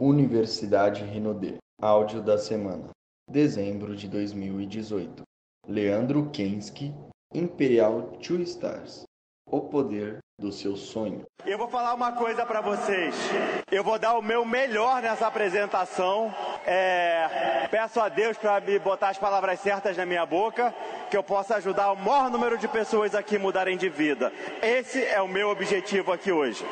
Universidade 0.00 1.02
Rinodê. 1.02 1.56
Áudio 1.82 2.22
da 2.22 2.38
semana. 2.38 2.90
Dezembro 3.28 3.96
de 3.96 4.06
2018. 4.08 5.22
Leandro 5.66 6.30
Kensky, 6.30 6.94
Imperial 7.34 8.12
Two 8.18 8.40
Stars. 8.42 9.02
O 9.44 9.62
poder 9.62 10.20
do 10.38 10.52
seu 10.52 10.76
sonho. 10.76 11.26
Eu 11.44 11.58
vou 11.58 11.66
falar 11.66 11.94
uma 11.94 12.12
coisa 12.12 12.46
para 12.46 12.60
vocês. 12.60 13.12
Eu 13.72 13.82
vou 13.82 13.98
dar 13.98 14.16
o 14.16 14.22
meu 14.22 14.44
melhor 14.44 15.02
nessa 15.02 15.26
apresentação. 15.26 16.32
É... 16.64 17.66
Peço 17.72 18.00
a 18.00 18.08
Deus 18.08 18.36
para 18.36 18.60
me 18.60 18.78
botar 18.78 19.08
as 19.08 19.18
palavras 19.18 19.58
certas 19.58 19.96
na 19.96 20.06
minha 20.06 20.24
boca, 20.24 20.72
que 21.10 21.16
eu 21.16 21.24
possa 21.24 21.56
ajudar 21.56 21.90
o 21.90 21.96
maior 21.96 22.30
número 22.30 22.56
de 22.56 22.68
pessoas 22.68 23.16
aqui 23.16 23.34
a 23.34 23.38
mudarem 23.40 23.76
de 23.76 23.88
vida. 23.88 24.32
Esse 24.62 25.04
é 25.04 25.20
o 25.20 25.26
meu 25.26 25.48
objetivo 25.48 26.12
aqui 26.12 26.30
hoje. 26.30 26.64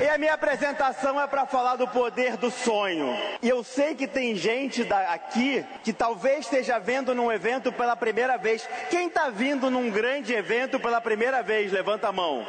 E 0.00 0.08
a 0.08 0.16
minha 0.16 0.32
apresentação 0.32 1.20
é 1.20 1.26
para 1.26 1.44
falar 1.44 1.76
do 1.76 1.86
poder 1.86 2.38
do 2.38 2.50
sonho. 2.50 3.14
E 3.42 3.48
eu 3.50 3.62
sei 3.62 3.94
que 3.94 4.06
tem 4.06 4.34
gente 4.34 4.88
aqui 5.08 5.62
que 5.84 5.92
talvez 5.92 6.46
esteja 6.46 6.78
vendo 6.78 7.14
num 7.14 7.30
evento 7.30 7.70
pela 7.70 7.94
primeira 7.94 8.38
vez. 8.38 8.66
Quem 8.88 9.08
está 9.08 9.28
vindo 9.28 9.70
num 9.70 9.90
grande 9.90 10.32
evento 10.32 10.80
pela 10.80 11.02
primeira 11.02 11.42
vez? 11.42 11.70
Levanta 11.70 12.08
a 12.08 12.12
mão. 12.12 12.46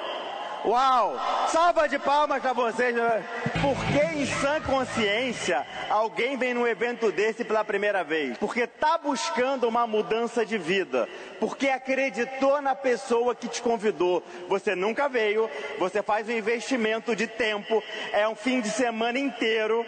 Uau! 0.64 1.20
Salva 1.48 1.90
de 1.90 1.98
palmas 1.98 2.42
para 2.42 2.54
vocês. 2.54 2.94
Né? 2.96 3.24
Por 3.62 3.76
que 3.86 4.16
em 4.16 4.26
sã 4.26 4.62
consciência 4.62 5.66
alguém 5.90 6.38
vem 6.38 6.54
num 6.54 6.68
evento 6.68 7.12
desse 7.12 7.44
pela 7.44 7.64
primeira 7.64 8.04
vez? 8.04 8.38
Porque 8.38 8.62
está 8.62 8.98
buscando 8.98 9.68
uma 9.68 9.88
mudança 9.88 10.46
de 10.46 10.58
vida. 10.58 11.10
Porque 11.40 11.70
acreditou 11.70 12.62
na 12.62 12.76
pessoa 12.76 13.34
que 13.34 13.48
te 13.48 13.62
convidou. 13.62 14.24
Você 14.48 14.76
nunca 14.76 15.10
veio, 15.10 15.50
você 15.80 16.04
faz 16.04 16.28
um 16.30 16.32
investimento 16.32 17.16
de 17.16 17.26
tempo, 17.26 17.84
é 18.14 18.28
um 18.28 18.36
fim 18.36 18.62
de 18.62 18.70
semana 18.70 19.18
inteiro 19.18 19.86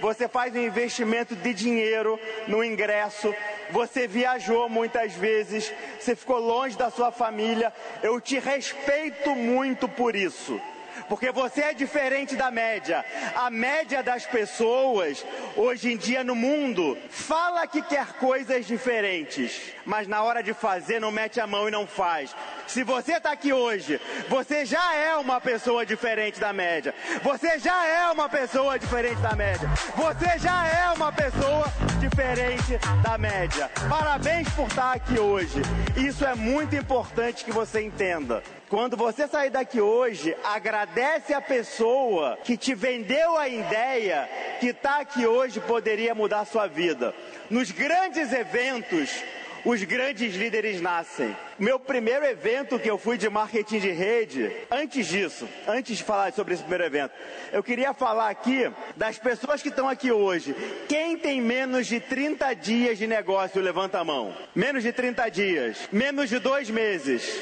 você 0.00 0.28
faz 0.28 0.54
um 0.54 0.58
investimento 0.58 1.34
de 1.34 1.54
dinheiro 1.54 2.18
no 2.46 2.62
ingresso, 2.62 3.34
você 3.70 4.06
viajou 4.06 4.68
muitas 4.68 5.12
vezes, 5.12 5.72
você 5.98 6.14
ficou 6.14 6.38
longe 6.38 6.76
da 6.76 6.90
sua 6.90 7.10
família. 7.10 7.72
Eu 8.02 8.20
te 8.20 8.38
respeito 8.38 9.34
muito 9.34 9.88
por 9.88 10.14
isso 10.14 10.60
porque 11.08 11.30
você 11.30 11.62
é 11.62 11.74
diferente 11.74 12.34
da 12.36 12.50
média. 12.50 13.04
A 13.34 13.50
média 13.50 14.02
das 14.02 14.26
pessoas, 14.26 15.24
hoje 15.56 15.92
em 15.92 15.96
dia 15.96 16.24
no 16.24 16.34
mundo, 16.34 16.96
fala 17.10 17.66
que 17.66 17.82
quer 17.82 18.14
coisas 18.14 18.66
diferentes, 18.66 19.72
mas 19.84 20.08
na 20.08 20.22
hora 20.22 20.42
de 20.42 20.54
fazer 20.54 21.00
não 21.00 21.10
mete 21.10 21.40
a 21.40 21.46
mão 21.46 21.68
e 21.68 21.70
não 21.70 21.86
faz. 21.86 22.34
Se 22.66 22.82
você 22.82 23.14
está 23.14 23.32
aqui 23.32 23.52
hoje, 23.52 24.00
você 24.28 24.64
já 24.64 24.94
é 24.94 25.16
uma 25.16 25.40
pessoa 25.40 25.86
diferente 25.86 26.40
da 26.40 26.52
média. 26.52 26.94
Você 27.22 27.58
já 27.58 27.86
é 27.86 28.10
uma 28.10 28.28
pessoa 28.28 28.78
diferente 28.78 29.20
da 29.20 29.34
média. 29.36 29.68
Você 29.96 30.38
já 30.38 30.66
é 30.66 30.90
uma 30.90 31.12
pessoa 31.12 31.66
diferente 32.00 32.78
da 33.02 33.16
média. 33.16 33.70
Parabéns 33.88 34.48
por 34.50 34.66
estar 34.66 34.92
aqui 34.92 35.18
hoje. 35.18 35.62
Isso 35.96 36.24
é 36.24 36.34
muito 36.34 36.74
importante 36.74 37.44
que 37.44 37.52
você 37.52 37.82
entenda. 37.82 38.42
Quando 38.68 38.96
você 38.96 39.28
sair 39.28 39.50
daqui 39.50 39.80
hoje, 39.80 40.36
agradece 40.42 41.32
a 41.32 41.40
pessoa 41.40 42.36
que 42.42 42.56
te 42.56 42.74
vendeu 42.74 43.36
a 43.36 43.48
ideia 43.48 44.28
que 44.58 44.68
está 44.68 45.00
aqui 45.00 45.24
hoje 45.24 45.60
poderia 45.60 46.14
mudar 46.14 46.40
a 46.40 46.44
sua 46.44 46.66
vida. 46.66 47.14
Nos 47.48 47.70
grandes 47.70 48.32
eventos, 48.32 49.22
os 49.66 49.82
grandes 49.82 50.36
líderes 50.36 50.80
nascem. 50.80 51.36
Meu 51.58 51.80
primeiro 51.80 52.24
evento 52.24 52.78
que 52.78 52.88
eu 52.88 52.96
fui 52.96 53.18
de 53.18 53.28
marketing 53.28 53.80
de 53.80 53.90
rede, 53.90 54.52
antes 54.70 55.08
disso, 55.08 55.48
antes 55.66 55.98
de 55.98 56.04
falar 56.04 56.32
sobre 56.32 56.54
esse 56.54 56.62
primeiro 56.62 56.84
evento, 56.84 57.12
eu 57.52 57.64
queria 57.64 57.92
falar 57.92 58.30
aqui 58.30 58.70
das 58.96 59.18
pessoas 59.18 59.60
que 59.60 59.68
estão 59.68 59.88
aqui 59.88 60.12
hoje. 60.12 60.54
Quem 60.88 61.18
tem 61.18 61.40
menos 61.40 61.88
de 61.88 61.98
30 61.98 62.54
dias 62.54 62.96
de 62.96 63.08
negócio, 63.08 63.60
levanta 63.60 63.98
a 63.98 64.04
mão. 64.04 64.32
Menos 64.54 64.84
de 64.84 64.92
30 64.92 65.28
dias. 65.30 65.88
Menos 65.90 66.28
de 66.28 66.38
dois 66.38 66.70
meses. 66.70 67.36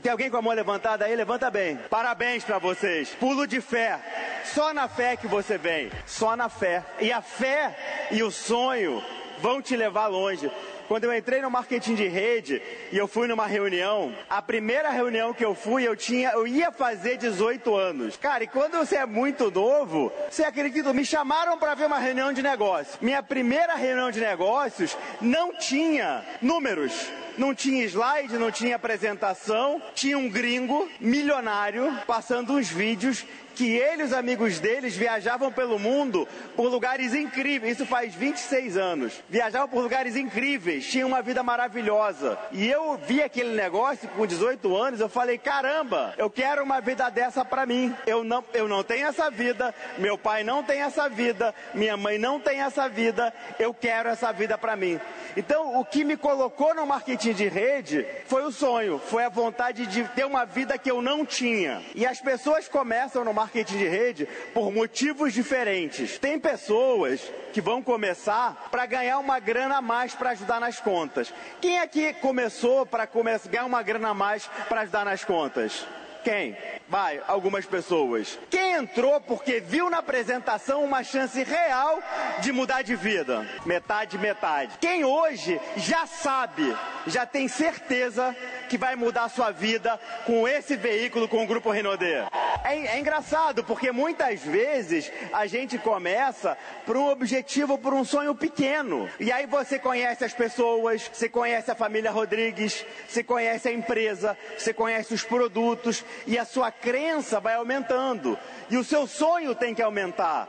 Tem 0.00 0.12
alguém 0.12 0.30
com 0.30 0.36
a 0.36 0.42
mão 0.42 0.52
levantada 0.52 1.04
aí? 1.06 1.16
Levanta 1.16 1.50
bem. 1.50 1.76
Parabéns 1.90 2.44
para 2.44 2.58
vocês. 2.58 3.10
Pulo 3.18 3.48
de 3.48 3.60
fé. 3.60 3.98
Só 4.44 4.72
na 4.72 4.86
fé 4.86 5.16
que 5.16 5.26
você 5.26 5.58
vem. 5.58 5.90
Só 6.06 6.36
na 6.36 6.48
fé. 6.48 6.84
E 7.00 7.12
a 7.12 7.20
fé 7.20 8.06
e 8.12 8.22
o 8.22 8.30
sonho 8.30 9.02
vão 9.40 9.60
te 9.60 9.76
levar 9.76 10.06
longe. 10.06 10.50
Quando 10.88 11.04
eu 11.04 11.16
entrei 11.16 11.40
no 11.40 11.50
marketing 11.50 11.94
de 11.94 12.06
rede 12.06 12.60
e 12.92 12.98
eu 12.98 13.08
fui 13.08 13.26
numa 13.26 13.46
reunião, 13.46 14.14
a 14.28 14.42
primeira 14.42 14.90
reunião 14.90 15.32
que 15.32 15.44
eu 15.44 15.54
fui, 15.54 15.86
eu 15.86 15.96
tinha, 15.96 16.30
eu 16.30 16.46
ia 16.46 16.70
fazer 16.70 17.16
18 17.16 17.74
anos. 17.74 18.16
Cara, 18.16 18.44
e 18.44 18.46
quando 18.46 18.76
você 18.76 18.96
é 18.96 19.06
muito 19.06 19.50
novo, 19.50 20.12
você 20.30 20.44
acredita, 20.44 20.92
me 20.92 21.04
chamaram 21.04 21.58
para 21.58 21.74
ver 21.74 21.86
uma 21.86 21.98
reunião 21.98 22.32
de 22.32 22.42
negócios. 22.42 22.98
Minha 23.00 23.22
primeira 23.22 23.74
reunião 23.74 24.10
de 24.10 24.20
negócios 24.20 24.96
não 25.20 25.54
tinha 25.54 26.24
números 26.40 26.92
não 27.36 27.54
tinha 27.54 27.84
slide, 27.84 28.38
não 28.38 28.50
tinha 28.50 28.76
apresentação, 28.76 29.82
tinha 29.94 30.16
um 30.16 30.28
gringo 30.28 30.88
milionário 31.00 31.92
passando 32.06 32.52
uns 32.52 32.68
vídeos 32.68 33.24
que 33.54 33.76
ele 33.76 34.02
e 34.02 34.04
os 34.04 34.12
amigos 34.12 34.58
deles 34.58 34.96
viajavam 34.96 35.50
pelo 35.50 35.78
mundo 35.78 36.28
por 36.56 36.68
lugares 36.68 37.14
incríveis. 37.14 37.76
Isso 37.76 37.86
faz 37.86 38.14
26 38.14 38.76
anos. 38.76 39.22
Viajavam 39.28 39.68
por 39.68 39.82
lugares 39.82 40.16
incríveis, 40.16 40.86
tinham 40.86 41.08
uma 41.08 41.22
vida 41.22 41.42
maravilhosa. 41.42 42.38
E 42.52 42.68
eu 42.68 42.98
vi 43.06 43.22
aquele 43.22 43.54
negócio 43.54 44.08
com 44.10 44.26
18 44.26 44.76
anos, 44.76 45.00
eu 45.00 45.08
falei: 45.08 45.38
"Caramba, 45.38 46.14
eu 46.18 46.28
quero 46.28 46.62
uma 46.62 46.80
vida 46.80 47.08
dessa 47.08 47.44
para 47.44 47.64
mim. 47.64 47.94
Eu 48.06 48.24
não 48.24 48.44
eu 48.52 48.68
não 48.68 48.82
tenho 48.82 49.06
essa 49.06 49.30
vida, 49.30 49.74
meu 49.98 50.18
pai 50.18 50.42
não 50.42 50.62
tem 50.62 50.82
essa 50.82 51.08
vida, 51.08 51.54
minha 51.72 51.96
mãe 51.96 52.18
não 52.18 52.40
tem 52.40 52.60
essa 52.60 52.88
vida. 52.88 53.32
Eu 53.58 53.72
quero 53.72 54.08
essa 54.08 54.32
vida 54.32 54.58
para 54.58 54.76
mim." 54.76 55.00
Então, 55.36 55.80
o 55.80 55.84
que 55.84 56.04
me 56.04 56.16
colocou 56.16 56.74
no 56.74 56.86
marketing 56.86 57.32
de 57.32 57.48
rede 57.48 58.06
foi 58.26 58.44
o 58.44 58.52
sonho, 58.52 59.00
foi 59.00 59.24
a 59.24 59.28
vontade 59.28 59.84
de 59.86 60.04
ter 60.04 60.24
uma 60.24 60.44
vida 60.44 60.78
que 60.78 60.88
eu 60.88 61.02
não 61.02 61.26
tinha. 61.26 61.82
E 61.94 62.06
as 62.06 62.20
pessoas 62.20 62.68
começam 62.68 63.24
no 63.24 63.32
marketing 63.32 63.43
marketing 63.44 63.76
de 63.76 63.88
rede 63.88 64.28
por 64.54 64.72
motivos 64.72 65.32
diferentes. 65.32 66.18
Tem 66.18 66.40
pessoas 66.40 67.20
que 67.52 67.60
vão 67.60 67.82
começar 67.82 68.68
para 68.70 68.86
ganhar 68.86 69.18
uma 69.18 69.38
grana 69.38 69.76
a 69.76 69.82
mais 69.82 70.14
para 70.14 70.30
ajudar 70.30 70.60
nas 70.60 70.80
contas. 70.80 71.32
Quem 71.60 71.78
aqui 71.78 72.14
começou 72.14 72.86
para 72.86 73.06
ganhar 73.50 73.66
uma 73.66 73.82
grana 73.82 74.08
a 74.08 74.14
mais 74.14 74.46
para 74.68 74.80
ajudar 74.80 75.04
nas 75.04 75.24
contas? 75.24 75.86
Quem? 76.24 76.56
Vai, 76.88 77.20
algumas 77.28 77.66
pessoas. 77.66 78.38
Quem 78.50 78.72
entrou 78.72 79.20
porque 79.20 79.60
viu 79.60 79.90
na 79.90 79.98
apresentação 79.98 80.82
uma 80.82 81.04
chance 81.04 81.42
real 81.42 82.02
de 82.40 82.50
mudar 82.50 82.82
de 82.82 82.96
vida? 82.96 83.46
Metade, 83.66 84.16
metade. 84.16 84.72
Quem 84.80 85.04
hoje 85.04 85.60
já 85.76 86.06
sabe, 86.06 86.74
já 87.06 87.26
tem 87.26 87.46
certeza 87.46 88.34
que 88.68 88.78
vai 88.78 88.96
mudar 88.96 89.24
a 89.24 89.28
sua 89.28 89.50
vida 89.50 90.00
com 90.24 90.48
esse 90.48 90.76
veículo, 90.76 91.28
com 91.28 91.44
o 91.44 91.46
Grupo 91.46 91.70
Renaudê? 91.70 92.24
É, 92.64 92.96
é 92.96 92.98
engraçado, 92.98 93.62
porque 93.62 93.92
muitas 93.92 94.40
vezes 94.40 95.12
a 95.32 95.46
gente 95.46 95.76
começa 95.78 96.56
por 96.86 96.96
um 96.96 97.08
objetivo, 97.08 97.76
por 97.76 97.92
um 97.92 98.04
sonho 98.04 98.34
pequeno. 98.34 99.08
E 99.20 99.30
aí 99.30 99.46
você 99.46 99.78
conhece 99.78 100.24
as 100.24 100.32
pessoas, 100.32 101.10
você 101.12 101.28
conhece 101.28 101.70
a 101.70 101.74
família 101.74 102.10
Rodrigues, 102.10 102.84
você 103.06 103.22
conhece 103.22 103.68
a 103.68 103.72
empresa, 103.72 104.36
você 104.56 104.72
conhece 104.72 105.12
os 105.12 105.22
produtos, 105.22 106.02
e 106.26 106.38
a 106.38 106.44
sua 106.44 106.70
crença 106.70 107.40
vai 107.40 107.54
aumentando. 107.54 108.38
E 108.70 108.76
o 108.76 108.84
seu 108.84 109.06
sonho 109.06 109.54
tem 109.54 109.74
que 109.74 109.82
aumentar. 109.82 110.48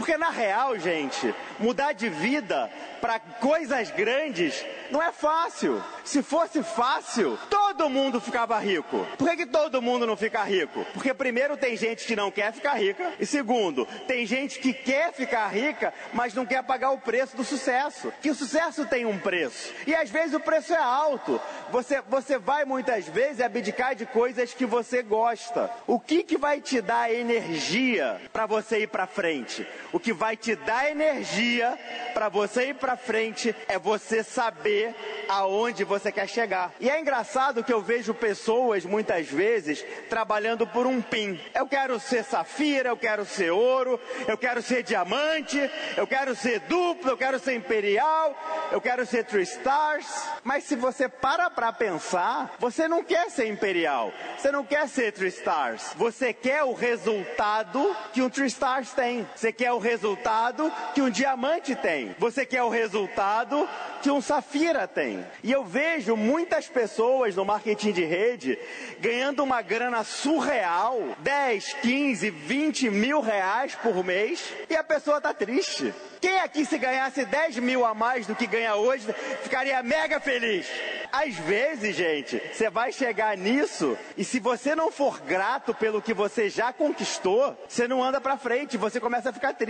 Porque 0.00 0.16
na 0.16 0.30
real, 0.30 0.78
gente, 0.78 1.34
mudar 1.58 1.92
de 1.92 2.08
vida 2.08 2.70
para 3.02 3.20
coisas 3.20 3.90
grandes 3.90 4.64
não 4.90 5.02
é 5.02 5.12
fácil. 5.12 5.82
Se 6.04 6.22
fosse 6.22 6.62
fácil, 6.62 7.38
todo 7.50 7.88
mundo 7.88 8.18
ficava 8.18 8.58
rico. 8.58 9.06
Por 9.18 9.28
que, 9.28 9.36
que 9.36 9.46
todo 9.46 9.82
mundo 9.82 10.06
não 10.06 10.16
fica 10.16 10.42
rico? 10.42 10.86
Porque 10.94 11.12
primeiro 11.12 11.54
tem 11.54 11.76
gente 11.76 12.06
que 12.06 12.16
não 12.16 12.30
quer 12.30 12.50
ficar 12.52 12.74
rica 12.74 13.12
e 13.20 13.26
segundo, 13.26 13.86
tem 14.08 14.24
gente 14.24 14.58
que 14.58 14.72
quer 14.72 15.12
ficar 15.12 15.46
rica, 15.48 15.92
mas 16.14 16.32
não 16.32 16.46
quer 16.46 16.62
pagar 16.62 16.92
o 16.92 16.98
preço 16.98 17.36
do 17.36 17.44
sucesso. 17.44 18.10
Que 18.22 18.30
o 18.30 18.34
sucesso 18.34 18.86
tem 18.86 19.04
um 19.04 19.18
preço. 19.18 19.72
E 19.86 19.94
às 19.94 20.08
vezes 20.08 20.34
o 20.34 20.40
preço 20.40 20.72
é 20.72 20.78
alto. 20.78 21.38
Você, 21.70 22.00
você 22.08 22.38
vai 22.38 22.64
muitas 22.64 23.06
vezes 23.06 23.42
abdicar 23.42 23.94
de 23.94 24.06
coisas 24.06 24.54
que 24.54 24.64
você 24.64 25.02
gosta. 25.02 25.70
O 25.86 26.00
que 26.00 26.22
que 26.22 26.38
vai 26.38 26.58
te 26.62 26.80
dar 26.80 27.12
energia 27.12 28.18
para 28.32 28.46
você 28.46 28.80
ir 28.80 28.88
para 28.88 29.06
frente? 29.06 29.66
O 29.92 29.98
que 29.98 30.12
vai 30.12 30.36
te 30.36 30.54
dar 30.54 30.90
energia 30.90 31.78
para 32.14 32.28
você 32.28 32.68
ir 32.68 32.74
para 32.74 32.96
frente 32.96 33.54
é 33.68 33.78
você 33.78 34.22
saber 34.22 34.94
aonde 35.28 35.84
você 35.84 36.10
quer 36.10 36.28
chegar. 36.28 36.72
E 36.80 36.90
é 36.90 37.00
engraçado 37.00 37.62
que 37.62 37.72
eu 37.72 37.80
vejo 37.80 38.12
pessoas 38.12 38.84
muitas 38.84 39.28
vezes 39.28 39.84
trabalhando 40.08 40.66
por 40.66 40.86
um 40.86 41.00
PIN. 41.00 41.40
Eu 41.54 41.66
quero 41.66 41.98
ser 42.00 42.24
safira, 42.24 42.88
eu 42.88 42.96
quero 42.96 43.24
ser 43.24 43.50
ouro, 43.50 44.00
eu 44.26 44.36
quero 44.36 44.60
ser 44.60 44.82
diamante, 44.82 45.58
eu 45.96 46.06
quero 46.06 46.34
ser 46.34 46.60
duplo, 46.60 47.10
eu 47.10 47.16
quero 47.16 47.38
ser 47.38 47.54
imperial, 47.54 48.34
eu 48.72 48.80
quero 48.80 49.06
ser 49.06 49.24
three 49.24 49.42
stars. 49.42 50.06
Mas 50.42 50.64
se 50.64 50.76
você 50.76 51.08
para 51.08 51.50
para 51.50 51.72
pensar, 51.72 52.54
você 52.58 52.88
não 52.88 53.02
quer 53.02 53.30
ser 53.30 53.46
imperial, 53.46 54.12
você 54.36 54.50
não 54.50 54.64
quer 54.64 54.88
ser 54.88 55.12
three 55.12 55.28
stars. 55.28 55.92
Você 55.96 56.32
quer 56.32 56.64
o 56.64 56.72
resultado 56.72 57.96
que 58.12 58.22
um 58.22 58.28
three 58.28 58.46
stars 58.46 58.92
tem. 58.92 59.28
Você 59.34 59.52
quer 59.52 59.72
o 59.72 59.79
resultado 59.80 60.72
que 60.94 61.02
um 61.02 61.10
diamante 61.10 61.74
tem. 61.74 62.14
Você 62.18 62.46
quer 62.46 62.62
o 62.62 62.68
resultado 62.68 63.68
que 64.02 64.10
um 64.10 64.20
safira 64.20 64.86
tem. 64.86 65.24
E 65.42 65.50
eu 65.50 65.64
vejo 65.64 66.16
muitas 66.16 66.68
pessoas 66.68 67.36
no 67.36 67.44
marketing 67.44 67.92
de 67.92 68.04
rede 68.04 68.58
ganhando 69.00 69.42
uma 69.42 69.62
grana 69.62 70.04
surreal, 70.04 71.16
10, 71.18 71.72
15, 71.74 72.30
20 72.30 72.90
mil 72.90 73.20
reais 73.20 73.74
por 73.74 74.04
mês, 74.04 74.52
e 74.68 74.76
a 74.76 74.84
pessoa 74.84 75.18
está 75.18 75.34
triste. 75.34 75.92
Quem 76.20 76.38
aqui 76.40 76.64
se 76.66 76.76
ganhasse 76.76 77.24
10 77.24 77.58
mil 77.58 77.84
a 77.84 77.94
mais 77.94 78.26
do 78.26 78.34
que 78.34 78.46
ganha 78.46 78.76
hoje, 78.76 79.06
ficaria 79.42 79.82
mega 79.82 80.20
feliz. 80.20 80.66
Às 81.12 81.34
vezes, 81.34 81.96
gente, 81.96 82.40
você 82.52 82.70
vai 82.70 82.92
chegar 82.92 83.36
nisso 83.36 83.98
e 84.16 84.24
se 84.24 84.38
você 84.38 84.76
não 84.76 84.92
for 84.92 85.20
grato 85.20 85.74
pelo 85.74 86.00
que 86.00 86.14
você 86.14 86.48
já 86.48 86.72
conquistou, 86.72 87.56
você 87.66 87.88
não 87.88 88.02
anda 88.02 88.20
para 88.20 88.36
frente, 88.36 88.76
você 88.76 89.00
começa 89.00 89.30
a 89.30 89.32
ficar 89.32 89.54
triste. 89.54 89.69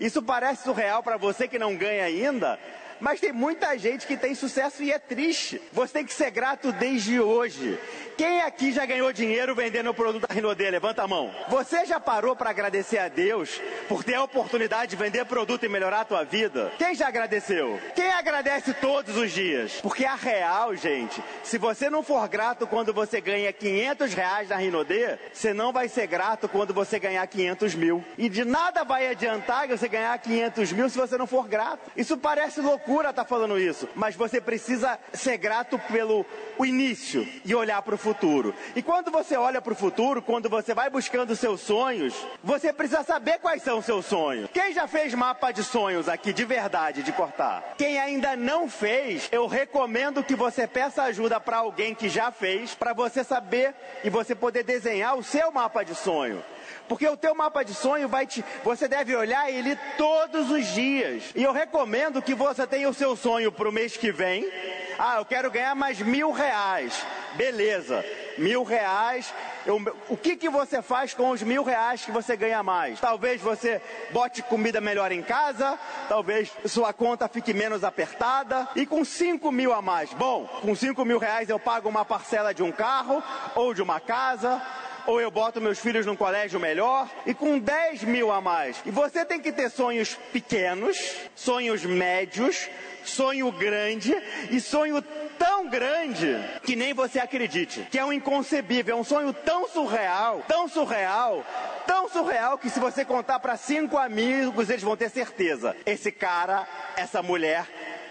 Isso 0.00 0.22
parece 0.22 0.64
surreal 0.64 1.02
para 1.02 1.16
você 1.16 1.46
que 1.46 1.58
não 1.58 1.76
ganha 1.76 2.04
ainda, 2.04 2.58
mas 3.00 3.20
tem 3.20 3.32
muita 3.32 3.76
gente 3.78 4.06
que 4.06 4.16
tem 4.16 4.34
sucesso 4.34 4.82
e 4.82 4.92
é 4.92 4.98
triste. 4.98 5.60
Você 5.72 5.92
tem 5.92 6.04
que 6.04 6.12
ser 6.12 6.30
grato 6.30 6.72
desde 6.72 7.20
hoje. 7.20 7.78
Quem 8.16 8.42
aqui 8.42 8.72
já 8.72 8.84
ganhou 8.84 9.12
dinheiro 9.12 9.54
vendendo 9.54 9.90
o 9.90 9.94
produto 9.94 10.26
da 10.26 10.34
Rinodê? 10.34 10.70
Levanta 10.70 11.02
a 11.02 11.08
mão. 11.08 11.34
Você 11.48 11.84
já 11.86 11.98
parou 11.98 12.36
para 12.36 12.50
agradecer 12.50 12.98
a 12.98 13.08
Deus 13.08 13.60
por 13.88 14.04
ter 14.04 14.14
a 14.14 14.22
oportunidade 14.22 14.90
de 14.90 14.96
vender 14.96 15.24
produto 15.24 15.64
e 15.64 15.68
melhorar 15.68 16.02
a 16.02 16.04
tua 16.04 16.24
vida? 16.24 16.72
Quem 16.78 16.94
já 16.94 17.08
agradeceu? 17.08 17.80
Quem 17.94 18.12
agradece 18.12 18.74
todos 18.74 19.16
os 19.16 19.32
dias? 19.32 19.80
Porque 19.80 20.04
a 20.04 20.14
real, 20.14 20.76
gente, 20.76 21.22
se 21.42 21.58
você 21.58 21.88
não 21.88 22.02
for 22.02 22.28
grato 22.28 22.66
quando 22.66 22.92
você 22.92 23.20
ganha 23.20 23.52
500 23.52 24.14
reais 24.14 24.48
na 24.50 24.56
Rinodê, 24.56 25.18
você 25.32 25.52
não 25.52 25.72
vai 25.72 25.88
ser 25.88 26.06
grato 26.06 26.48
quando 26.48 26.74
você 26.74 26.98
ganhar 26.98 27.26
500 27.26 27.74
mil. 27.74 28.04
E 28.18 28.28
de 28.28 28.44
nada 28.44 28.84
vai 28.84 29.08
adiantar 29.08 29.66
você 29.66 29.88
ganhar 29.88 30.16
500 30.18 30.72
mil 30.72 30.88
se 30.88 30.98
você 30.98 31.16
não 31.16 31.26
for 31.26 31.48
grato. 31.48 31.90
Isso 31.96 32.16
parece 32.16 32.60
loucura 32.60 32.91
estar 33.00 33.24
tá 33.24 33.28
falando 33.28 33.58
isso, 33.58 33.88
mas 33.94 34.14
você 34.14 34.40
precisa 34.40 34.98
ser 35.12 35.36
grato 35.36 35.78
pelo 35.90 36.24
o 36.58 36.66
início 36.66 37.26
e 37.44 37.54
olhar 37.54 37.82
para 37.82 37.94
o 37.94 37.98
futuro. 37.98 38.54
E 38.76 38.82
quando 38.82 39.10
você 39.10 39.36
olha 39.36 39.60
para 39.60 39.72
o 39.72 39.76
futuro, 39.76 40.22
quando 40.22 40.48
você 40.48 40.74
vai 40.74 40.90
buscando 40.90 41.34
seus 41.34 41.60
sonhos, 41.60 42.14
você 42.42 42.72
precisa 42.72 43.02
saber 43.02 43.38
quais 43.38 43.62
são 43.62 43.82
seus 43.82 44.06
sonhos. 44.06 44.50
Quem 44.52 44.72
já 44.72 44.86
fez 44.86 45.14
mapa 45.14 45.50
de 45.50 45.62
sonhos 45.62 46.08
aqui 46.08 46.32
de 46.32 46.44
verdade, 46.44 47.02
de 47.02 47.12
cortar? 47.12 47.74
Quem 47.76 47.98
ainda 47.98 48.36
não 48.36 48.68
fez, 48.68 49.28
eu 49.32 49.46
recomendo 49.46 50.22
que 50.22 50.34
você 50.34 50.66
peça 50.66 51.02
ajuda 51.02 51.40
para 51.40 51.58
alguém 51.58 51.94
que 51.94 52.08
já 52.08 52.30
fez, 52.30 52.74
para 52.74 52.92
você 52.92 53.24
saber 53.24 53.74
e 54.04 54.10
você 54.10 54.34
poder 54.34 54.62
desenhar 54.62 55.16
o 55.16 55.22
seu 55.22 55.50
mapa 55.50 55.82
de 55.82 55.94
sonho. 55.94 56.42
Porque 56.88 57.06
o 57.08 57.16
teu 57.16 57.34
mapa 57.34 57.64
de 57.64 57.74
sonho 57.74 58.08
vai 58.08 58.26
te, 58.26 58.44
você 58.62 58.88
deve 58.88 59.14
olhar 59.14 59.50
ele 59.50 59.76
todos 59.96 60.50
os 60.50 60.66
dias. 60.66 61.24
E 61.34 61.42
eu 61.42 61.52
recomendo 61.52 62.22
que 62.22 62.34
você 62.34 62.66
tenha 62.66 62.88
o 62.88 62.94
seu 62.94 63.16
sonho 63.16 63.50
para 63.50 63.68
o 63.68 63.72
mês 63.72 63.96
que 63.96 64.12
vem. 64.12 64.50
Ah, 64.98 65.16
eu 65.18 65.24
quero 65.24 65.50
ganhar 65.50 65.74
mais 65.74 65.98
mil 66.00 66.32
reais. 66.32 67.04
Beleza, 67.34 68.04
mil 68.38 68.62
reais. 68.62 69.32
Eu, 69.64 69.80
o 70.08 70.16
que, 70.16 70.36
que 70.36 70.48
você 70.48 70.82
faz 70.82 71.14
com 71.14 71.30
os 71.30 71.42
mil 71.42 71.62
reais 71.62 72.04
que 72.04 72.10
você 72.10 72.36
ganha 72.36 72.62
mais? 72.62 73.00
Talvez 73.00 73.40
você 73.40 73.80
bote 74.10 74.42
comida 74.42 74.80
melhor 74.80 75.12
em 75.12 75.22
casa, 75.22 75.78
talvez 76.08 76.50
sua 76.66 76.92
conta 76.92 77.28
fique 77.28 77.54
menos 77.54 77.84
apertada. 77.84 78.68
E 78.74 78.84
com 78.84 79.04
cinco 79.04 79.52
mil 79.52 79.72
a 79.72 79.80
mais? 79.80 80.12
Bom, 80.12 80.46
com 80.60 80.74
cinco 80.74 81.04
mil 81.04 81.18
reais 81.18 81.48
eu 81.48 81.58
pago 81.58 81.88
uma 81.88 82.04
parcela 82.04 82.52
de 82.52 82.62
um 82.62 82.72
carro 82.72 83.22
ou 83.54 83.72
de 83.72 83.82
uma 83.82 84.00
casa 84.00 84.60
ou 85.06 85.20
eu 85.20 85.30
boto 85.30 85.60
meus 85.60 85.78
filhos 85.78 86.06
num 86.06 86.16
colégio 86.16 86.60
melhor 86.60 87.08
e 87.26 87.34
com 87.34 87.58
10 87.58 88.04
mil 88.04 88.30
a 88.30 88.40
mais. 88.40 88.80
E 88.84 88.90
você 88.90 89.24
tem 89.24 89.40
que 89.40 89.52
ter 89.52 89.70
sonhos 89.70 90.14
pequenos, 90.32 91.16
sonhos 91.34 91.84
médios, 91.84 92.68
sonho 93.04 93.50
grande 93.52 94.14
e 94.50 94.60
sonho 94.60 95.02
tão 95.38 95.68
grande 95.68 96.36
que 96.62 96.76
nem 96.76 96.92
você 96.94 97.18
acredite, 97.18 97.86
que 97.90 97.98
é 97.98 98.04
um 98.04 98.12
inconcebível, 98.12 98.96
é 98.96 99.00
um 99.00 99.04
sonho 99.04 99.32
tão 99.32 99.68
surreal, 99.68 100.42
tão 100.46 100.68
surreal, 100.68 101.44
tão 101.86 102.08
surreal 102.08 102.58
que 102.58 102.70
se 102.70 102.78
você 102.78 103.04
contar 103.04 103.40
para 103.40 103.56
cinco 103.56 103.98
amigos, 103.98 104.70
eles 104.70 104.82
vão 104.82 104.96
ter 104.96 105.10
certeza. 105.10 105.76
Esse 105.84 106.12
cara, 106.12 106.66
essa 106.96 107.22
mulher 107.22 107.66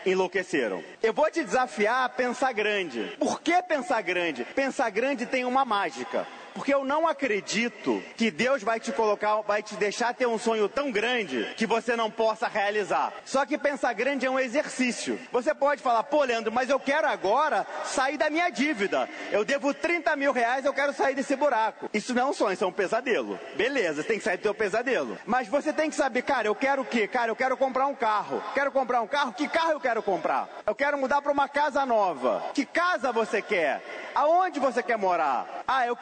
enlouqueceram. 0.06 0.84
Eu 1.02 1.14
vou 1.14 1.30
te 1.30 1.44
desafiar 1.44 2.06
a 2.06 2.10
pensar 2.10 2.52
grande. 2.54 3.16
Por 3.20 3.42
que 3.42 3.62
pensar 3.64 4.02
grande? 4.02 4.44
Pensar 4.44 4.90
grande 4.90 5.26
tem 5.26 5.46
uma 5.46 5.64
mágica. 5.64 6.28
Porque 6.54 6.74
eu 6.74 6.84
não 6.84 7.08
acredito 7.08 8.04
que 8.18 8.30
Deus 8.30 8.62
vai 8.64 8.80
te 8.80 8.92
colocar, 8.92 9.42
vai 9.42 9.64
te 9.64 9.76
deixar 9.76 10.14
ter 10.14 10.26
um 10.26 10.38
sonho 10.38 10.68
tão 10.68 10.92
grande 10.92 11.54
que 11.56 11.66
você 11.66 11.96
não 11.96 12.12
possa 12.12 12.48
realizar. 12.48 13.14
Só 13.26 13.46
que 13.46 13.58
pensar 13.58 13.94
grande 13.94 14.26
é 14.26 14.30
um 14.30 14.40
exercício. 14.40 15.20
Você 15.32 15.54
pode 15.54 15.82
falar, 15.82 16.04
pô, 16.04 16.24
Leandro, 16.24 16.52
mas 16.52 16.70
eu 16.70 16.80
quero 16.80 17.08
agora 17.08 17.66
sair 17.86 18.18
da 18.18 18.30
minha 18.30 18.50
dívida. 18.50 19.08
Eu 19.32 19.46
devo 19.46 19.74
30 19.74 20.16
mil 20.16 20.32
reais, 20.32 20.66
eu 20.66 20.74
quero 20.74 20.94
sair 20.94 21.16
desse 21.16 21.36
buraco. 21.36 21.90
Isso 21.94 22.14
não 22.14 22.24
é 22.24 22.26
um 22.26 22.34
sonho, 22.34 22.54
isso 22.54 22.64
é 22.64 22.68
um 22.68 22.72
pesadelo. 22.72 23.40
Beleza, 23.56 24.02
você 24.02 24.08
tem 24.08 24.18
que 24.18 24.24
sair 24.24 24.38
do 24.38 24.44
teu 24.44 24.54
pesadelo. 24.54 25.18
Mas 25.26 25.48
você 25.48 25.72
tem 25.72 25.90
que 25.90 25.96
saber, 25.96 26.22
cara, 26.22 26.48
eu 26.48 26.56
quero 26.56 26.82
o 26.82 26.86
quê? 26.86 27.08
Cara, 27.08 27.32
eu 27.32 27.36
quero 27.36 27.56
comprar 27.56 27.88
um 27.88 27.96
carro. 27.96 28.44
Quero 28.54 28.72
comprar 28.72 29.02
um 29.02 29.08
carro? 29.08 29.34
Que 29.34 29.48
carro 29.48 29.72
eu 29.72 29.80
quero 29.80 30.04
comprar? 30.04 30.50
Eu 30.66 30.76
quero 30.76 30.98
mudar 30.98 31.22
para 31.22 31.32
uma 31.32 31.48
casa 31.48 31.86
nova. 31.86 32.44
Que 32.54 32.66
casa 32.66 33.12
você 33.12 33.42
quer? 33.42 33.82
Aonde 34.14 34.60
você 34.60 34.84
quer 34.84 34.98
morar? 34.98 35.64
Ah, 35.68 35.88
eu 35.88 35.96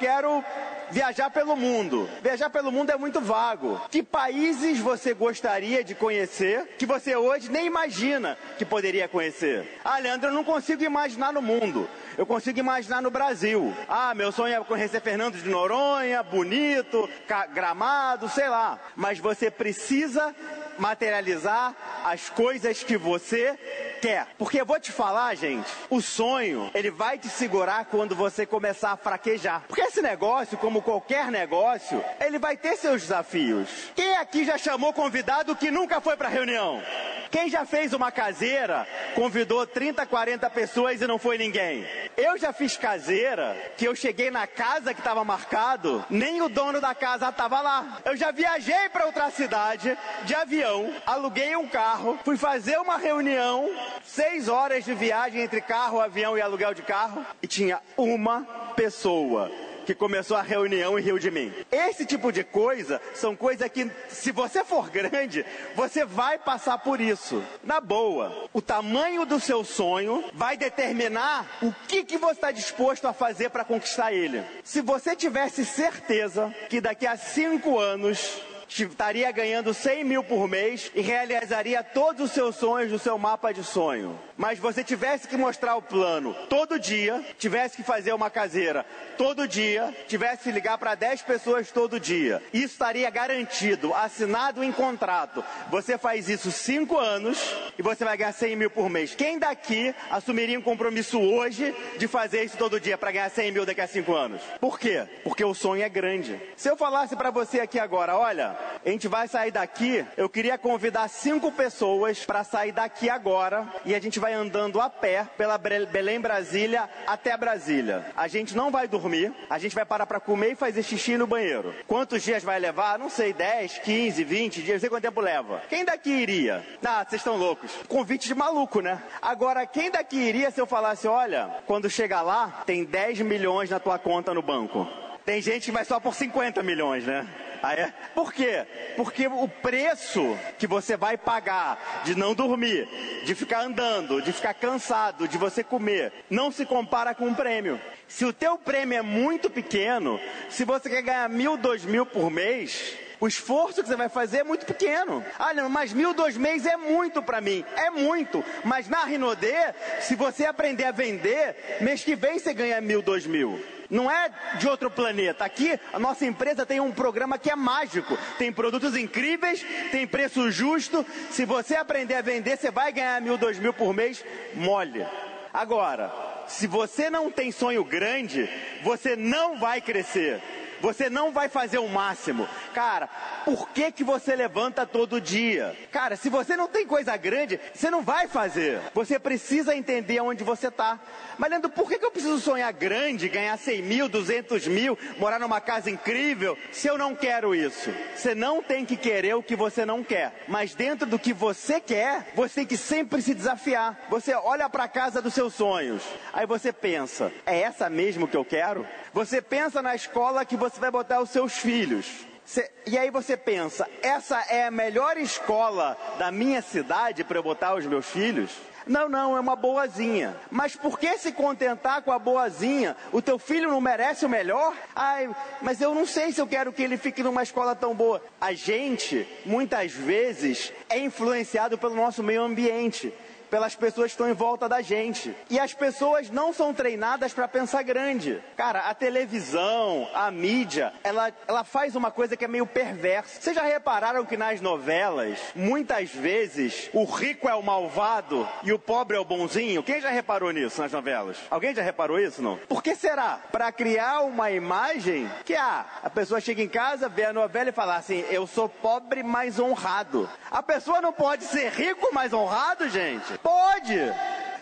viajar 0.92 1.30
pelo 1.30 1.56
mundo. 1.56 2.10
Viajar 2.22 2.50
pelo 2.50 2.72
mundo 2.72 2.92
é 2.92 2.98
muito 2.98 3.22
vago. 3.22 3.80
Que 3.90 4.02
países 4.04 4.80
você 4.80 5.14
gostaria 5.14 5.84
de 5.84 5.96
conhecer 5.96 6.76
que 6.78 6.86
você 6.86 7.16
hoje 7.16 7.50
nem 7.52 7.66
imagina 7.66 8.38
que 8.58 8.66
poderia 8.66 9.08
conhecer? 9.08 9.80
Ah, 9.84 10.00
Leandro, 10.00 10.30
eu 10.30 10.34
não 10.34 10.44
consigo 10.44 10.84
imaginar 10.84 11.32
no 11.34 11.42
mundo. 11.42 11.88
Eu 12.20 12.26
consigo 12.26 12.60
imaginar 12.60 13.02
no 13.02 13.10
Brasil. 13.10 13.74
Ah, 13.88 14.14
meu 14.14 14.30
sonho 14.30 14.54
é 14.54 14.62
conhecer 14.66 15.00
Fernando 15.00 15.42
de 15.42 15.48
Noronha, 15.48 16.22
bonito, 16.22 17.10
gramado, 17.54 18.28
sei 18.28 18.50
lá. 18.50 18.78
Mas 18.94 19.20
você 19.20 19.50
precisa 19.50 20.36
materializar 20.78 21.74
as 22.04 22.30
coisas 22.30 22.84
que 22.84 22.98
você 22.98 23.58
quer. 24.02 24.28
Porque 24.38 24.60
eu 24.60 24.66
vou 24.66 24.78
te 24.78 24.92
falar, 24.92 25.34
gente, 25.36 25.70
o 25.90 26.02
sonho, 26.02 26.70
ele 26.74 26.92
vai 26.92 27.18
te 27.18 27.30
segurar 27.30 27.86
quando 27.86 28.14
você 28.14 28.46
começar 28.46 28.92
a 28.92 28.98
fraquejar. 28.98 29.64
Porque 29.66 29.80
esse 29.80 30.02
negócio, 30.02 30.58
como 30.58 30.82
qualquer 30.82 31.32
negócio, 31.32 32.04
ele 32.20 32.38
vai 32.38 32.58
ter 32.58 32.76
seus 32.76 33.02
desafios. 33.02 33.70
Quem 33.96 34.18
aqui 34.18 34.44
já 34.44 34.58
chamou 34.58 34.92
convidado 34.92 35.56
que 35.56 35.72
nunca 35.72 36.02
foi 36.02 36.18
para 36.18 36.28
reunião? 36.28 36.84
Quem 37.32 37.50
já 37.50 37.64
fez 37.66 37.94
uma 37.94 38.12
caseira, 38.12 38.88
convidou 39.14 39.66
30, 39.66 40.06
40 40.06 40.50
pessoas 40.50 41.02
e 41.02 41.08
não 41.08 41.20
foi 41.20 41.38
ninguém? 41.38 41.86
Eu 42.18 42.38
já 42.38 42.52
fiz 42.52 42.76
caseira, 42.76 43.56
que 43.78 43.86
eu 43.86 43.96
cheguei 43.96 44.32
na 44.32 44.48
casa 44.48 44.94
que 44.94 45.00
estava 45.00 45.24
marcado, 45.24 46.04
nem 46.10 46.42
o 46.42 46.50
dono 46.50 46.82
da 46.82 46.96
casa 46.96 47.30
estava 47.30 47.62
lá. 47.62 48.00
Eu 48.04 48.18
já 48.18 48.32
viajei 48.32 48.90
para 48.90 49.06
outra 49.06 49.30
cidade 49.30 49.98
de 50.24 50.34
avião, 50.34 50.94
aluguei 51.06 51.56
um 51.56 51.68
carro, 51.68 52.18
fui 52.26 52.36
fazer 52.36 52.78
uma 52.80 52.98
reunião, 52.98 53.70
seis 54.04 54.48
horas 54.48 54.84
de 54.84 54.94
viagem 54.94 55.42
entre 55.42 55.62
carro, 55.62 56.00
avião 56.00 56.38
e 56.38 56.42
aluguel 56.42 56.74
de 56.74 56.82
carro, 56.82 57.26
e 57.42 57.48
tinha 57.48 57.80
uma 57.96 58.42
pessoa 58.76 59.52
que 59.90 59.96
começou 59.96 60.38
a 60.38 60.44
reunião 60.44 61.00
e 61.00 61.02
riu 61.02 61.18
de 61.18 61.32
mim. 61.32 61.52
Esse 61.72 62.06
tipo 62.06 62.32
de 62.32 62.44
coisa 62.44 63.02
são 63.16 63.36
coisas 63.36 63.68
que, 63.72 63.90
se 64.08 64.32
você 64.32 64.64
for 64.64 64.88
grande, 64.88 65.44
você 65.76 66.06
vai 66.06 66.38
passar 66.38 66.78
por 66.78 67.02
isso. 67.02 67.44
Na 67.64 67.82
boa, 67.82 68.48
o 68.54 68.62
tamanho 68.62 69.26
do 69.26 69.40
seu 69.40 69.64
sonho 69.64 70.24
vai 70.32 70.56
determinar 70.56 71.58
o 71.64 71.74
que, 71.88 72.04
que 72.04 72.20
você 72.20 72.34
está 72.34 72.52
disposto 72.52 73.08
a 73.08 73.14
fazer 73.14 73.50
para 73.50 73.66
conquistar 73.66 74.14
ele. 74.14 74.44
Se 74.64 74.80
você 74.80 75.16
tivesse 75.16 75.66
certeza 75.66 76.54
que 76.70 76.80
daqui 76.80 77.08
a 77.08 77.18
cinco 77.18 77.80
anos 77.80 78.44
estaria 78.70 79.32
ganhando 79.32 79.74
100 79.74 80.04
mil 80.04 80.24
por 80.24 80.48
mês 80.48 80.92
e 80.94 81.02
realizaria 81.02 81.84
todos 81.84 82.26
os 82.26 82.32
seus 82.32 82.56
sonhos 82.56 82.92
do 82.92 83.00
seu 83.00 83.18
mapa 83.18 83.52
de 83.52 83.64
sonho. 83.64 84.18
Mas 84.38 84.60
você 84.60 84.84
tivesse 84.84 85.28
que 85.28 85.36
mostrar 85.36 85.76
o 85.76 85.82
plano 85.82 86.34
todo 86.48 86.80
dia, 86.80 87.24
tivesse 87.38 87.76
que 87.76 87.84
fazer 87.84 88.14
uma 88.14 88.30
caseira 88.30 88.86
todo 89.18 89.46
dia, 89.46 89.94
tivesse 90.08 90.44
que 90.44 90.52
ligar 90.52 90.78
para 90.78 90.96
10 90.96 91.24
pessoas 91.24 91.72
todo 91.72 92.00
dia. 92.00 92.42
Isso 92.54 92.74
estaria 92.74 93.10
garantido, 93.10 93.94
assinado 93.94 94.64
em 94.64 94.72
contrato. 94.72 95.44
Você 95.70 95.98
faz 95.98 96.30
isso 96.30 96.52
5 96.52 96.98
anos 96.98 97.54
e 97.78 97.82
você 97.82 98.06
vai 98.06 98.16
ganhar 98.16 98.32
100 98.32 98.56
mil 98.56 98.70
por 98.70 98.90
mês. 98.90 99.14
Quem 99.16 99.38
daqui 99.38 99.94
assumiria 100.10 100.58
um 100.58 100.62
compromisso 100.62 101.20
hoje 101.20 101.76
de 101.98 102.08
fazer 102.08 102.44
isso 102.44 102.58
todo 102.58 102.80
dia 102.80 102.98
para 102.98 103.12
ganhar 103.12 103.30
100 103.30 103.52
mil 103.52 103.66
daqui 103.66 103.82
a 103.82 103.88
5 103.88 104.16
anos? 104.16 104.42
Por 104.62 104.80
quê? 104.80 105.06
Porque 105.24 105.44
o 105.44 105.54
sonho 105.54 105.84
é 105.84 105.90
grande. 105.90 106.40
Se 106.56 106.70
eu 106.70 106.78
falasse 106.78 107.16
para 107.16 107.32
você 107.32 107.60
aqui 107.60 107.78
agora, 107.78 108.18
olha, 108.18 108.59
a 108.86 108.90
gente 108.90 109.08
vai 109.08 109.28
sair 109.28 109.52
daqui, 109.52 110.06
eu 110.16 110.30
queria 110.30 110.58
convidar 110.58 111.08
cinco 111.10 111.52
pessoas 111.52 112.26
para 112.26 112.44
sair 112.44 112.72
daqui 112.72 113.10
agora 113.10 113.68
e 113.86 113.94
a 113.94 114.00
gente 114.00 114.20
vai 114.20 114.34
andando 114.34 114.80
a 114.80 114.90
pé 114.90 115.28
pela 115.38 115.58
Belém 115.58 116.20
Brasília 116.20 116.90
até 117.06 117.36
Brasília. 117.36 118.06
A 118.16 118.28
gente 118.28 118.56
não 118.56 118.72
vai 118.72 118.88
dormir, 118.88 119.34
a 119.50 119.60
gente 119.60 119.76
vai 119.76 119.86
parar 119.86 120.06
para 120.06 120.20
comer 120.20 120.52
e 120.52 120.56
fazer 120.56 120.82
xixi 120.84 121.18
no 121.18 121.28
banheiro. 121.28 121.76
Quantos 121.88 122.24
dias 122.24 122.44
vai 122.44 122.60
levar? 122.60 122.98
Não 122.98 123.10
sei, 123.10 123.34
10, 123.34 123.80
15, 123.80 124.24
20 124.24 124.62
dias, 124.62 124.76
não 124.76 124.80
sei 124.80 124.90
quanto 124.90 125.04
tempo 125.04 125.22
leva. 125.22 125.62
Quem 125.70 125.84
daqui 125.84 126.10
iria? 126.10 126.66
Ah, 126.84 127.06
vocês 127.08 127.20
estão 127.20 127.36
loucos. 127.36 127.72
Convite 127.88 128.28
de 128.28 128.36
maluco, 128.36 128.80
né? 128.82 129.02
Agora, 129.22 129.66
quem 129.68 129.92
daqui 129.92 130.18
iria 130.18 130.50
se 130.52 130.60
eu 130.60 130.66
falasse, 130.66 131.08
olha, 131.08 131.50
quando 131.68 131.90
chegar 131.90 132.22
lá, 132.22 132.64
tem 132.66 132.84
10 132.84 133.22
milhões 133.22 133.70
na 133.70 133.80
tua 133.80 134.00
conta 134.00 134.34
no 134.34 134.42
banco? 134.42 134.88
Tem 135.26 135.42
gente 135.42 135.66
que 135.66 135.72
vai 135.72 135.86
só 135.86 136.00
por 136.00 136.16
50 136.16 136.64
milhões, 136.64 137.06
né? 137.06 137.28
Ah, 137.62 137.74
é? 137.74 137.94
Por 138.14 138.34
quê? 138.34 138.66
Porque 138.96 139.28
o 139.28 139.48
preço 139.48 140.38
que 140.58 140.68
você 140.68 140.96
vai 140.96 141.18
pagar 141.18 142.02
de 142.04 142.16
não 142.16 142.34
dormir, 142.34 142.88
de 143.26 143.36
ficar 143.36 143.62
andando, 143.62 144.22
de 144.22 144.32
ficar 144.32 144.54
cansado, 144.54 145.28
de 145.28 145.38
você 145.38 145.64
comer, 145.64 146.14
não 146.30 146.52
se 146.52 146.66
compara 146.66 147.14
com 147.14 147.26
um 147.26 147.34
prêmio. 147.34 147.80
Se 148.08 148.26
o 148.26 148.34
teu 148.34 148.58
prêmio 148.58 148.98
é 148.98 149.02
muito 149.02 149.50
pequeno, 149.50 150.20
se 150.50 150.64
você 150.64 150.90
quer 150.90 151.02
ganhar 151.02 151.30
mil, 151.30 151.58
dois 151.58 151.86
mil 151.86 152.06
por 152.06 152.32
mês, 152.32 152.96
o 153.20 153.28
esforço 153.28 153.82
que 153.82 153.90
você 153.90 153.96
vai 153.96 154.10
fazer 154.10 154.40
é 154.40 154.44
muito 154.44 154.66
pequeno. 154.66 155.24
Ah, 155.38 155.54
mas 155.70 155.92
mil, 155.92 156.14
dois 156.14 156.38
meses 156.38 156.66
é 156.66 156.78
muito 156.78 157.22
para 157.22 157.42
mim. 157.42 157.66
É 157.76 157.90
muito. 157.90 158.44
Mas 158.64 158.88
na 158.88 159.04
Rinodê, 159.04 159.74
se 160.00 160.16
você 160.16 160.46
aprender 160.46 160.86
a 160.86 160.92
vender, 160.92 161.78
mês 161.82 162.04
que 162.04 162.16
vem 162.16 162.40
você 162.40 162.54
ganha 162.54 162.80
mil, 162.80 163.02
dois 163.02 163.26
mil. 163.28 163.62
Não 163.90 164.10
é 164.10 164.30
de 164.60 164.68
outro 164.68 164.92
planeta. 164.92 165.44
Aqui, 165.44 165.80
a 165.92 165.98
nossa 165.98 166.26
empresa 166.26 166.66
tem 166.66 166.80
um 166.80 166.92
programa 166.92 167.38
que 167.40 167.50
é 167.50 167.56
mágico. 167.56 168.18
Tem 168.38 168.52
produtos 168.52 168.96
incríveis, 168.96 169.66
tem 169.92 170.06
preço 170.06 170.52
justo. 170.52 171.06
Se 171.32 171.44
você 171.44 171.76
aprender 171.76 172.16
a 172.16 172.22
vender, 172.22 172.58
você 172.58 172.70
vai 172.70 172.92
ganhar 172.92 173.20
mil, 173.22 173.38
dois 173.38 173.58
mil 173.58 173.74
por 173.74 173.94
mês, 173.94 174.24
mole. 174.54 175.06
Agora, 175.52 176.14
se 176.48 176.68
você 176.68 177.10
não 177.10 177.32
tem 177.32 177.52
sonho 177.52 177.84
grande, 177.84 178.48
você 178.84 179.16
não 179.16 179.58
vai 179.58 179.82
crescer. 179.82 180.42
Você 180.82 181.10
não 181.10 181.32
vai 181.32 181.50
fazer 181.50 181.78
o 181.78 181.90
máximo. 181.90 182.48
Cara, 182.80 183.10
por 183.44 183.68
que 183.72 183.92
que 183.92 184.06
você 184.06 184.34
levanta 184.38 184.86
todo 184.86 185.20
dia? 185.20 185.76
Cara, 185.92 186.16
se 186.16 186.30
você 186.30 186.56
não 186.56 186.70
tem 186.70 186.88
coisa 186.88 187.18
grande, 187.18 187.60
você 187.74 187.92
não 187.92 188.02
vai 188.02 188.26
fazer. 188.26 188.80
Você 188.94 189.20
precisa 189.20 189.76
entender 189.76 190.22
onde 190.22 190.46
você 190.46 190.70
está. 190.70 190.98
Mas 191.38 191.50
Leandro, 191.50 191.70
por 191.70 191.90
que, 191.90 192.00
que 192.00 192.06
eu 192.06 192.12
preciso 192.12 192.40
sonhar 192.40 192.72
grande, 192.72 193.28
ganhar 193.28 193.58
100 193.58 193.82
mil, 193.82 194.08
200 194.08 194.66
mil, 194.68 194.98
morar 195.18 195.42
numa 195.42 195.60
casa 195.60 195.92
incrível, 195.92 196.58
se 196.72 196.88
eu 196.88 196.98
não 196.98 197.14
quero 197.14 197.54
isso? 197.54 197.94
Você 198.16 198.34
não 198.34 198.64
tem 198.64 198.86
que 198.86 198.96
querer 198.96 199.36
o 199.36 199.44
que 199.44 199.58
você 199.58 199.86
não 199.86 200.02
quer. 200.02 200.46
Mas 200.48 200.74
dentro 200.74 201.06
do 201.06 201.20
que 201.20 201.34
você 201.34 201.82
quer, 201.82 202.32
você 202.34 202.62
tem 202.62 202.66
que 202.66 202.78
sempre 202.78 203.22
se 203.22 203.34
desafiar. 203.34 204.06
Você 204.10 204.34
olha 204.34 204.70
para 204.70 204.86
a 204.86 204.88
casa 204.88 205.22
dos 205.22 205.34
seus 205.34 205.54
sonhos. 205.54 206.02
Aí 206.32 206.46
você 206.46 206.72
pensa, 206.72 207.30
é 207.46 207.60
essa 207.60 207.90
mesmo 207.90 208.26
que 208.26 208.38
eu 208.38 208.46
quero? 208.46 208.88
Você 209.14 209.42
pensa 209.42 209.82
na 209.82 209.96
escola 209.96 210.46
que 210.46 210.56
você 210.56 210.80
vai 210.80 210.90
botar 210.90 211.20
os 211.20 211.30
seus 211.30 211.58
filhos. 211.58 212.30
Cê, 212.50 212.68
e 212.88 212.98
aí 212.98 213.12
você 213.12 213.38
pensa, 213.38 213.88
essa 214.02 214.40
é 214.50 214.66
a 214.66 214.72
melhor 214.72 215.18
escola 215.18 215.96
da 216.18 216.32
minha 216.32 216.64
cidade 216.64 217.24
para 217.24 217.38
eu 217.38 217.44
botar 217.44 217.76
os 217.76 217.86
meus 217.86 218.08
filhos? 218.08 218.50
Não, 218.88 219.08
não, 219.08 219.38
é 219.38 219.40
uma 219.40 219.56
boazinha. 219.56 220.36
Mas 220.50 220.76
por 220.76 220.98
que 220.98 221.16
se 221.20 221.32
contentar 221.32 222.02
com 222.02 222.12
a 222.12 222.18
boazinha? 222.18 222.98
O 223.12 223.22
teu 223.22 223.38
filho 223.38 223.70
não 223.70 223.80
merece 223.80 224.26
o 224.26 224.30
melhor? 224.30 224.74
Ai, 224.96 225.30
mas 225.62 225.80
eu 225.80 225.94
não 225.94 226.08
sei 226.08 226.32
se 226.32 226.42
eu 226.42 226.48
quero 226.48 226.74
que 226.74 226.82
ele 226.82 226.98
fique 226.98 227.22
numa 227.22 227.44
escola 227.44 227.76
tão 227.76 227.94
boa. 227.94 228.20
A 228.42 228.52
gente, 228.52 229.28
muitas 229.46 229.92
vezes, 229.92 230.74
é 230.90 230.98
influenciado 230.98 231.78
pelo 231.78 231.94
nosso 231.94 232.24
meio 232.24 232.42
ambiente 232.42 233.14
pelas 233.50 233.76
pessoas 233.76 234.12
que 234.12 234.12
estão 234.12 234.30
em 234.30 234.34
volta 234.34 234.70
da 234.70 234.82
gente. 234.82 235.36
E 235.50 235.60
as 235.60 235.74
pessoas 235.74 236.30
não 236.30 236.54
são 236.54 236.74
treinadas 236.74 237.34
para 237.34 237.48
pensar 237.48 237.84
grande. 237.84 238.42
Cara, 238.56 238.90
a 238.90 238.94
televisão, 238.94 240.08
a 240.14 240.30
mídia, 240.32 240.94
ela, 241.04 241.32
ela 241.48 241.64
faz 241.64 241.96
uma 241.96 242.12
coisa 242.12 242.38
que 242.38 242.46
é 242.46 242.48
meio 242.48 242.66
perversa. 242.66 243.42
Vocês 243.42 243.56
já 243.56 243.64
repararam 243.64 244.26
que 244.26 244.38
nas 244.38 244.62
novelas, 244.62 245.40
muitas 245.56 246.10
vezes, 246.10 246.90
o 246.94 247.04
rico 247.06 247.50
é 247.50 247.56
o 247.56 247.64
malvado 247.64 248.48
e 248.64 248.72
o 248.72 248.80
pobre 248.80 249.18
é 249.18 249.20
o 249.20 249.26
bonzinho? 249.26 249.84
Quem 249.84 250.02
já 250.02 250.10
reparou 250.10 250.52
nisso 250.52 250.82
nas 250.82 250.92
novelas? 250.92 251.38
Alguém 251.50 251.74
já 251.74 251.82
reparou 251.82 252.20
isso, 252.20 252.42
não? 252.42 252.58
Por 252.58 252.84
que 252.84 252.96
será? 252.96 253.40
Para 253.52 253.72
criar 253.72 254.22
uma 254.22 254.52
imagem 254.52 255.30
que, 255.46 255.56
ah, 255.56 255.86
a 256.04 256.10
pessoa 256.10 256.40
chega 256.42 256.62
em 256.62 256.70
casa, 256.70 257.10
vê 257.10 257.26
a 257.26 257.34
novela 257.34 257.70
e 257.70 257.74
fala 257.74 257.96
assim, 257.96 258.24
eu 258.30 258.46
sou 258.46 258.70
pobre, 258.70 259.24
mas 259.24 259.60
honrado. 259.60 260.30
A 260.52 260.62
pessoa 260.62 261.02
não 261.02 261.14
pode 261.14 261.46
ser 261.46 261.72
rico, 261.72 262.10
mas 262.12 262.34
honrado, 262.34 262.90
gente? 262.90 263.39
Pode! 263.42 263.98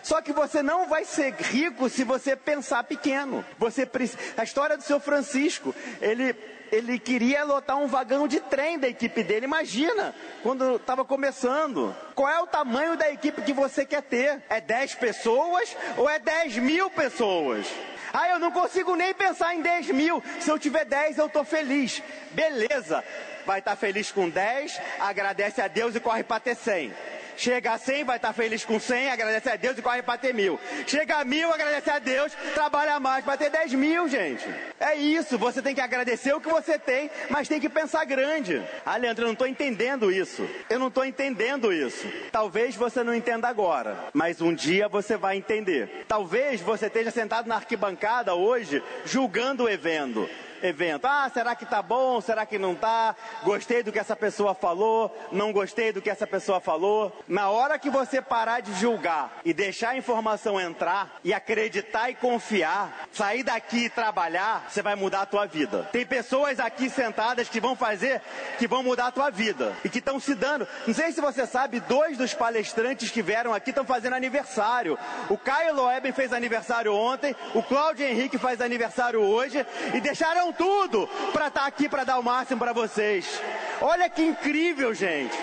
Só 0.02 0.22
que 0.22 0.32
você 0.32 0.62
não 0.62 0.88
vai 0.88 1.04
ser 1.04 1.34
rico 1.34 1.88
se 1.88 2.04
você 2.04 2.34
pensar 2.34 2.84
pequeno. 2.84 3.44
Você 3.58 3.88
a 4.36 4.42
história 4.42 4.76
do 4.76 4.82
seu 4.82 4.98
Francisco, 4.98 5.74
ele 6.00 6.34
ele 6.70 6.98
queria 6.98 7.44
lotar 7.44 7.78
um 7.78 7.86
vagão 7.86 8.28
de 8.28 8.40
trem 8.40 8.78
da 8.78 8.88
equipe 8.88 9.22
dele. 9.22 9.46
Imagina, 9.46 10.14
quando 10.42 10.76
estava 10.76 11.04
começando. 11.04 11.94
Qual 12.14 12.28
é 12.28 12.40
o 12.40 12.46
tamanho 12.46 12.96
da 12.96 13.10
equipe 13.10 13.42
que 13.42 13.52
você 13.52 13.84
quer 13.84 14.02
ter? 14.02 14.42
É 14.48 14.60
10 14.60 14.96
pessoas 14.96 15.76
ou 15.96 16.08
é 16.08 16.18
10 16.18 16.58
mil 16.58 16.90
pessoas? 16.90 17.66
Ah, 18.12 18.28
eu 18.30 18.38
não 18.38 18.50
consigo 18.50 18.96
nem 18.96 19.12
pensar 19.14 19.54
em 19.54 19.60
10 19.60 19.88
mil. 19.88 20.22
Se 20.40 20.50
eu 20.50 20.58
tiver 20.58 20.84
10, 20.84 21.18
eu 21.18 21.26
estou 21.26 21.44
feliz. 21.44 22.02
Beleza. 22.30 23.04
Vai 23.44 23.60
estar 23.60 23.72
tá 23.72 23.76
feliz 23.76 24.12
com 24.12 24.28
10, 24.28 24.80
agradece 25.00 25.60
a 25.62 25.68
Deus 25.68 25.94
e 25.94 26.00
corre 26.00 26.22
para 26.22 26.40
ter 26.40 26.54
100. 26.54 26.92
Chega 27.38 27.74
a 27.74 27.78
100, 27.78 28.02
vai 28.02 28.16
estar 28.16 28.32
feliz 28.32 28.64
com 28.64 28.80
100, 28.80 29.12
agradece 29.12 29.48
a 29.48 29.54
Deus 29.54 29.78
e 29.78 29.82
corre 29.82 30.02
para 30.02 30.18
ter 30.18 30.34
mil. 30.34 30.58
Chega 30.88 31.18
a 31.18 31.24
mil, 31.24 31.52
agradece 31.52 31.88
a 31.88 32.00
Deus, 32.00 32.32
trabalha 32.52 32.98
mais 32.98 33.24
para 33.24 33.36
ter 33.36 33.48
10 33.48 33.74
mil, 33.74 34.08
gente. 34.08 34.44
É 34.80 34.96
isso, 34.96 35.38
você 35.38 35.62
tem 35.62 35.72
que 35.72 35.80
agradecer 35.80 36.34
o 36.34 36.40
que 36.40 36.48
você 36.48 36.76
tem, 36.80 37.08
mas 37.30 37.46
tem 37.46 37.60
que 37.60 37.68
pensar 37.68 38.04
grande. 38.04 38.60
Ah, 38.84 38.96
Leandro, 38.96 39.22
eu 39.22 39.26
não 39.26 39.34
estou 39.34 39.46
entendendo 39.46 40.10
isso. 40.10 40.48
Eu 40.68 40.80
não 40.80 40.88
estou 40.88 41.04
entendendo 41.04 41.72
isso. 41.72 42.12
Talvez 42.32 42.74
você 42.74 43.04
não 43.04 43.14
entenda 43.14 43.46
agora, 43.46 43.96
mas 44.12 44.40
um 44.40 44.52
dia 44.52 44.88
você 44.88 45.16
vai 45.16 45.36
entender. 45.36 46.06
Talvez 46.08 46.60
você 46.60 46.86
esteja 46.86 47.12
sentado 47.12 47.46
na 47.46 47.54
arquibancada 47.54 48.34
hoje, 48.34 48.82
julgando 49.04 49.62
o 49.62 49.68
evento 49.70 50.28
evento. 50.62 51.06
Ah, 51.06 51.30
será 51.32 51.54
que 51.54 51.66
tá 51.66 51.82
bom? 51.82 52.20
Será 52.20 52.44
que 52.46 52.58
não 52.58 52.74
tá? 52.74 53.14
Gostei 53.42 53.82
do 53.82 53.92
que 53.92 53.98
essa 53.98 54.16
pessoa 54.16 54.54
falou? 54.54 55.16
Não 55.30 55.52
gostei 55.52 55.92
do 55.92 56.02
que 56.02 56.10
essa 56.10 56.26
pessoa 56.26 56.60
falou? 56.60 57.16
Na 57.26 57.50
hora 57.50 57.78
que 57.78 57.90
você 57.90 58.20
parar 58.20 58.60
de 58.60 58.72
julgar 58.74 59.40
e 59.44 59.52
deixar 59.52 59.90
a 59.90 59.96
informação 59.96 60.60
entrar 60.60 61.18
e 61.22 61.32
acreditar 61.32 62.10
e 62.10 62.14
confiar, 62.14 63.08
sair 63.12 63.42
daqui 63.42 63.84
e 63.84 63.90
trabalhar, 63.90 64.66
você 64.68 64.82
vai 64.82 64.94
mudar 64.94 65.22
a 65.22 65.26
tua 65.26 65.46
vida. 65.46 65.88
Tem 65.92 66.04
pessoas 66.04 66.60
aqui 66.60 66.90
sentadas 66.90 67.48
que 67.48 67.60
vão 67.60 67.76
fazer, 67.76 68.20
que 68.58 68.66
vão 68.66 68.82
mudar 68.82 69.08
a 69.08 69.12
tua 69.12 69.30
vida 69.30 69.74
e 69.84 69.88
que 69.88 69.98
estão 69.98 70.18
se 70.18 70.34
dando. 70.34 70.66
Não 70.86 70.94
sei 70.94 71.12
se 71.12 71.20
você 71.20 71.46
sabe, 71.46 71.80
dois 71.80 72.16
dos 72.16 72.34
palestrantes 72.34 73.10
que 73.10 73.22
vieram 73.22 73.54
aqui 73.54 73.70
estão 73.70 73.84
fazendo 73.84 74.14
aniversário. 74.14 74.98
O 75.28 75.38
Caio 75.38 75.74
Loeben 75.74 76.12
fez 76.12 76.32
aniversário 76.32 76.94
ontem, 76.94 77.34
o 77.54 77.62
Cláudio 77.62 78.06
Henrique 78.06 78.38
faz 78.38 78.60
aniversário 78.60 79.20
hoje 79.20 79.64
e 79.94 80.00
deixaram 80.00 80.47
tudo 80.52 81.08
para 81.32 81.48
estar 81.48 81.62
tá 81.62 81.66
aqui 81.66 81.88
para 81.88 82.04
dar 82.04 82.18
o 82.18 82.22
máximo 82.22 82.58
para 82.58 82.72
vocês. 82.72 83.40
Olha 83.80 84.08
que 84.08 84.22
incrível, 84.22 84.92
gente. 84.94 85.36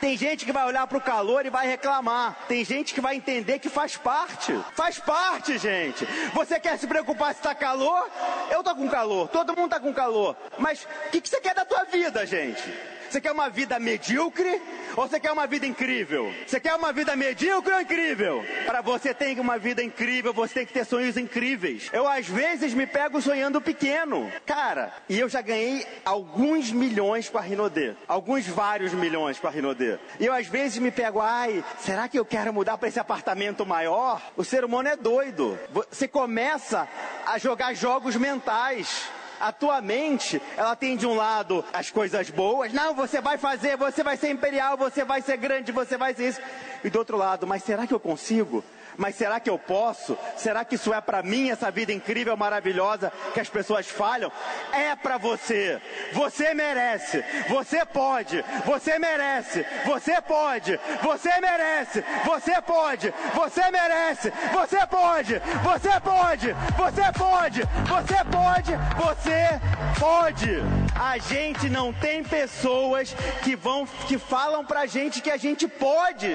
Tem 0.00 0.16
gente 0.16 0.46
que 0.46 0.52
vai 0.52 0.66
olhar 0.66 0.86
para 0.86 0.96
o 0.96 1.00
calor 1.00 1.44
e 1.44 1.50
vai 1.50 1.66
reclamar. 1.66 2.34
Tem 2.48 2.64
gente 2.64 2.94
que 2.94 3.02
vai 3.02 3.16
entender 3.16 3.58
que 3.58 3.68
faz 3.68 3.96
parte. 3.96 4.58
Faz 4.74 4.98
parte, 4.98 5.58
gente. 5.58 6.06
Você 6.32 6.58
quer 6.58 6.78
se 6.78 6.86
preocupar 6.86 7.34
se 7.34 7.40
está 7.40 7.54
calor? 7.54 8.08
Eu 8.50 8.62
tô 8.62 8.74
com 8.74 8.88
calor. 8.88 9.28
Todo 9.28 9.54
mundo 9.54 9.66
está 9.66 9.78
com 9.78 9.92
calor. 9.92 10.34
Mas 10.58 10.84
o 10.84 11.10
que, 11.10 11.20
que 11.20 11.28
você 11.28 11.38
quer 11.40 11.54
da 11.54 11.66
tua 11.66 11.84
vida, 11.84 12.24
gente? 12.24 12.62
Você 13.10 13.20
quer 13.20 13.32
uma 13.32 13.50
vida 13.50 13.76
medíocre 13.80 14.62
ou 14.96 15.08
você 15.08 15.18
quer 15.18 15.32
uma 15.32 15.44
vida 15.44 15.66
incrível? 15.66 16.32
Você 16.46 16.60
quer 16.60 16.74
uma 16.74 16.92
vida 16.92 17.16
medíocre 17.16 17.74
ou 17.74 17.80
incrível? 17.80 18.44
Para 18.64 18.80
você 18.80 19.12
ter 19.12 19.36
uma 19.40 19.58
vida 19.58 19.82
incrível, 19.82 20.32
você 20.32 20.54
tem 20.54 20.66
que 20.66 20.72
ter 20.72 20.84
sonhos 20.84 21.16
incríveis. 21.16 21.90
Eu 21.92 22.06
às 22.06 22.28
vezes 22.28 22.72
me 22.72 22.86
pego 22.86 23.20
sonhando 23.20 23.60
pequeno. 23.60 24.30
Cara, 24.46 24.94
e 25.08 25.18
eu 25.18 25.28
já 25.28 25.40
ganhei 25.40 25.84
alguns 26.04 26.70
milhões 26.70 27.28
com 27.28 27.36
a 27.36 27.40
Rinodê. 27.40 27.94
Alguns 28.06 28.46
vários 28.46 28.92
milhões 28.92 29.40
com 29.40 29.48
a 29.48 29.50
Rinodê. 29.50 29.98
E 30.20 30.26
eu 30.26 30.32
às 30.32 30.46
vezes 30.46 30.78
me 30.78 30.92
pego, 30.92 31.20
ai, 31.20 31.64
será 31.80 32.06
que 32.08 32.16
eu 32.16 32.24
quero 32.24 32.52
mudar 32.52 32.78
para 32.78 32.88
esse 32.88 33.00
apartamento 33.00 33.66
maior? 33.66 34.22
O 34.36 34.44
ser 34.44 34.64
humano 34.64 34.88
é 34.88 34.94
doido. 34.94 35.58
Você 35.72 36.06
começa 36.06 36.88
a 37.26 37.38
jogar 37.38 37.74
jogos 37.74 38.14
mentais. 38.14 39.10
A 39.40 39.50
tua 39.52 39.80
mente, 39.80 40.40
ela 40.56 40.76
tem 40.76 40.96
de 40.96 41.06
um 41.06 41.14
lado 41.14 41.64
as 41.72 41.90
coisas 41.90 42.28
boas, 42.28 42.72
não, 42.72 42.94
você 42.94 43.20
vai 43.20 43.38
fazer, 43.38 43.76
você 43.76 44.02
vai 44.02 44.16
ser 44.16 44.30
imperial, 44.30 44.76
você 44.76 45.02
vai 45.02 45.22
ser 45.22 45.38
grande, 45.38 45.72
você 45.72 45.96
vai 45.96 46.14
ser 46.14 46.28
isso. 46.28 46.40
E 46.84 46.90
do 46.90 46.98
outro 46.98 47.16
lado, 47.16 47.46
mas 47.46 47.64
será 47.64 47.86
que 47.86 47.94
eu 47.94 48.00
consigo? 48.00 48.62
Mas 49.00 49.14
será 49.14 49.40
que 49.40 49.48
eu 49.48 49.58
posso? 49.58 50.16
Será 50.36 50.62
que 50.62 50.74
isso 50.74 50.92
é 50.92 51.00
para 51.00 51.22
mim, 51.22 51.48
essa 51.48 51.70
vida 51.70 51.90
incrível, 51.90 52.36
maravilhosa 52.36 53.10
que 53.32 53.40
as 53.40 53.48
pessoas 53.48 53.88
falham? 53.88 54.30
É 54.74 54.94
para 54.94 55.16
você. 55.16 55.80
Você 56.12 56.52
merece. 56.52 57.24
Você 57.48 57.82
pode. 57.86 58.44
Você 58.66 58.98
merece. 58.98 59.64
Você 59.86 60.20
pode. 60.20 60.78
Você 61.02 61.40
merece. 61.40 62.04
Você 62.26 62.60
pode. 62.60 63.14
Você 63.34 63.70
merece. 63.70 64.30
Você 64.52 64.86
pode. 64.86 65.40
Você 65.64 66.00
pode. 66.00 66.52
Você 66.76 67.12
pode. 67.18 67.62
Você 67.88 68.24
pode. 68.30 68.76
Você 68.98 69.60
pode. 69.98 70.89
A 71.02 71.16
gente 71.16 71.70
não 71.70 71.94
tem 71.94 72.22
pessoas 72.22 73.16
que 73.42 73.56
vão 73.56 73.86
que 74.06 74.18
falam 74.18 74.62
pra 74.62 74.84
gente 74.84 75.22
que 75.22 75.30
a 75.30 75.38
gente 75.38 75.66
pode. 75.66 76.28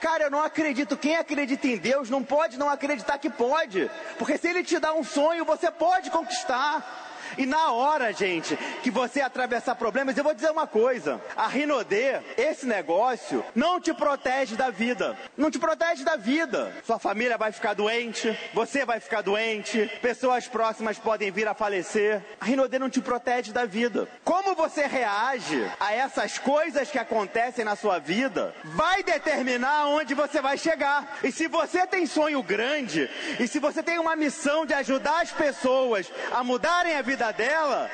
Cara, 0.00 0.22
eu 0.22 0.30
não 0.30 0.44
acredito. 0.44 0.96
Quem 0.96 1.16
acredita 1.16 1.66
em 1.66 1.76
Deus 1.76 2.08
não 2.08 2.22
pode 2.22 2.56
não 2.56 2.70
acreditar 2.70 3.18
que 3.18 3.28
pode. 3.28 3.90
Porque 4.20 4.38
se 4.38 4.46
ele 4.46 4.62
te 4.62 4.78
dá 4.78 4.94
um 4.94 5.02
sonho, 5.02 5.44
você 5.44 5.72
pode 5.72 6.08
conquistar. 6.08 7.11
E 7.38 7.46
na 7.46 7.72
hora, 7.72 8.12
gente, 8.12 8.56
que 8.82 8.90
você 8.90 9.20
atravessar 9.20 9.74
problemas, 9.74 10.16
eu 10.16 10.24
vou 10.24 10.34
dizer 10.34 10.50
uma 10.50 10.66
coisa: 10.66 11.20
a 11.36 11.46
Rinodê, 11.46 12.20
esse 12.36 12.66
negócio, 12.66 13.44
não 13.54 13.80
te 13.80 13.92
protege 13.92 14.56
da 14.56 14.70
vida. 14.70 15.16
Não 15.36 15.50
te 15.50 15.58
protege 15.58 16.04
da 16.04 16.16
vida. 16.16 16.72
Sua 16.84 16.98
família 16.98 17.38
vai 17.38 17.52
ficar 17.52 17.74
doente, 17.74 18.36
você 18.52 18.84
vai 18.84 19.00
ficar 19.00 19.22
doente, 19.22 19.90
pessoas 20.00 20.46
próximas 20.46 20.98
podem 20.98 21.30
vir 21.30 21.48
a 21.48 21.54
falecer. 21.54 22.22
A 22.40 22.44
Rinodê 22.44 22.78
não 22.78 22.90
te 22.90 23.00
protege 23.00 23.52
da 23.52 23.64
vida. 23.64 24.08
Como 24.24 24.54
você 24.54 24.86
reage 24.86 25.70
a 25.80 25.92
essas 25.92 26.38
coisas 26.38 26.90
que 26.90 26.98
acontecem 26.98 27.64
na 27.64 27.76
sua 27.76 27.98
vida, 27.98 28.54
vai 28.64 29.02
determinar 29.02 29.86
onde 29.86 30.14
você 30.14 30.40
vai 30.40 30.58
chegar. 30.58 31.18
E 31.22 31.32
se 31.32 31.48
você 31.48 31.86
tem 31.86 32.06
sonho 32.06 32.42
grande, 32.42 33.08
e 33.38 33.46
se 33.46 33.58
você 33.58 33.82
tem 33.82 33.98
uma 33.98 34.16
missão 34.16 34.66
de 34.66 34.74
ajudar 34.74 35.22
as 35.22 35.30
pessoas 35.30 36.10
a 36.30 36.42
mudarem 36.42 36.96
a 36.96 37.02
vida 37.02 37.21
vida 37.22 37.32
dela, 37.32 37.88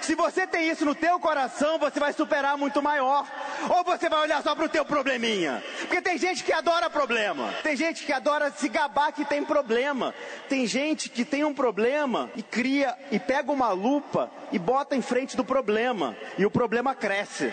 se 0.00 0.14
você 0.14 0.46
tem 0.46 0.70
isso 0.70 0.86
no 0.86 0.94
teu 0.94 1.20
coração, 1.20 1.78
você 1.78 2.00
vai 2.00 2.14
superar 2.14 2.56
muito 2.56 2.80
maior. 2.80 3.26
Ou 3.68 3.84
você 3.84 4.08
vai 4.08 4.22
olhar 4.22 4.42
só 4.42 4.54
para 4.54 4.64
o 4.64 4.68
teu 4.68 4.84
probleminha. 4.86 5.62
Porque 5.80 6.00
tem 6.00 6.16
gente 6.16 6.42
que 6.42 6.52
adora 6.52 6.88
problema. 6.88 7.52
Tem 7.62 7.76
gente 7.76 8.06
que 8.06 8.12
adora 8.12 8.50
se 8.50 8.68
gabar 8.70 9.12
que 9.12 9.24
tem 9.24 9.44
problema. 9.44 10.14
Tem 10.48 10.66
gente 10.66 11.10
que 11.10 11.26
tem 11.26 11.44
um 11.44 11.52
problema 11.52 12.30
e 12.34 12.42
cria 12.42 12.96
e 13.10 13.18
pega 13.18 13.52
uma 13.52 13.70
lupa 13.70 14.30
e 14.50 14.58
bota 14.58 14.96
em 14.96 15.02
frente 15.02 15.36
do 15.36 15.44
problema. 15.44 16.16
E 16.38 16.46
o 16.46 16.50
problema 16.50 16.94
cresce, 16.94 17.52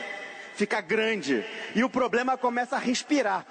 fica 0.55 0.79
grande. 0.79 1.43
E 1.75 1.83
o 1.83 1.89
problema 1.89 2.37
começa 2.37 2.77
a 2.77 2.79
respirar. 2.79 3.45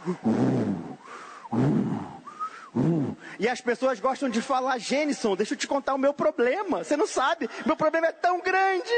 E 3.39 3.49
as 3.49 3.61
pessoas 3.61 4.01
gostam 4.01 4.29
de 4.29 4.41
falar, 4.41 4.79
Jenison, 4.79 5.37
deixa 5.37 5.55
eu 5.55 5.59
te 5.59 5.67
contar 5.67 5.95
o 5.95 5.99
meu 5.99 6.15
problema. 6.15 6.83
Você 6.83 6.97
não 6.97 7.07
sabe, 7.07 7.49
meu 7.65 7.77
problema 7.77 8.07
é 8.09 8.13
tão 8.13 8.41
grande, 8.41 8.93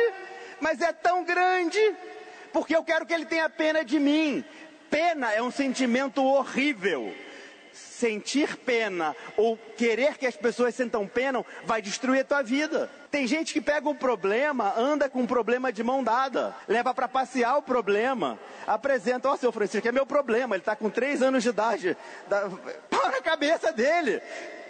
mas 0.60 0.80
é 0.80 0.92
tão 0.92 1.24
grande, 1.24 1.80
porque 2.52 2.74
eu 2.74 2.84
quero 2.84 3.04
que 3.04 3.12
ele 3.12 3.26
tenha 3.26 3.48
pena 3.50 3.84
de 3.84 3.98
mim. 3.98 4.44
Pena 4.90 5.32
é 5.32 5.42
um 5.42 5.50
sentimento 5.50 6.24
horrível 6.24 7.12
sentir 7.98 8.56
pena 8.56 9.14
ou 9.36 9.56
querer 9.76 10.16
que 10.16 10.26
as 10.26 10.36
pessoas 10.36 10.74
sentam 10.74 11.06
pena 11.06 11.44
vai 11.64 11.82
destruir 11.82 12.20
a 12.20 12.24
tua 12.24 12.42
vida. 12.42 12.90
Tem 13.10 13.26
gente 13.26 13.52
que 13.52 13.60
pega 13.60 13.88
um 13.88 13.94
problema, 13.94 14.74
anda 14.76 15.08
com 15.08 15.22
um 15.22 15.26
problema 15.26 15.72
de 15.72 15.82
mão 15.82 16.04
dada, 16.04 16.54
leva 16.68 16.92
para 16.92 17.08
passear 17.08 17.56
o 17.56 17.62
problema, 17.62 18.38
apresenta, 18.66 19.28
ó, 19.28 19.32
oh, 19.32 19.36
seu 19.36 19.50
Francisco, 19.50 19.88
é 19.88 19.92
meu 19.92 20.06
problema, 20.06 20.54
ele 20.54 20.62
está 20.62 20.76
com 20.76 20.90
três 20.90 21.22
anos 21.22 21.42
de 21.42 21.48
idade, 21.48 21.96
dá, 22.28 22.48
pau 22.90 23.10
na 23.10 23.22
cabeça 23.22 23.72
dele, 23.72 24.20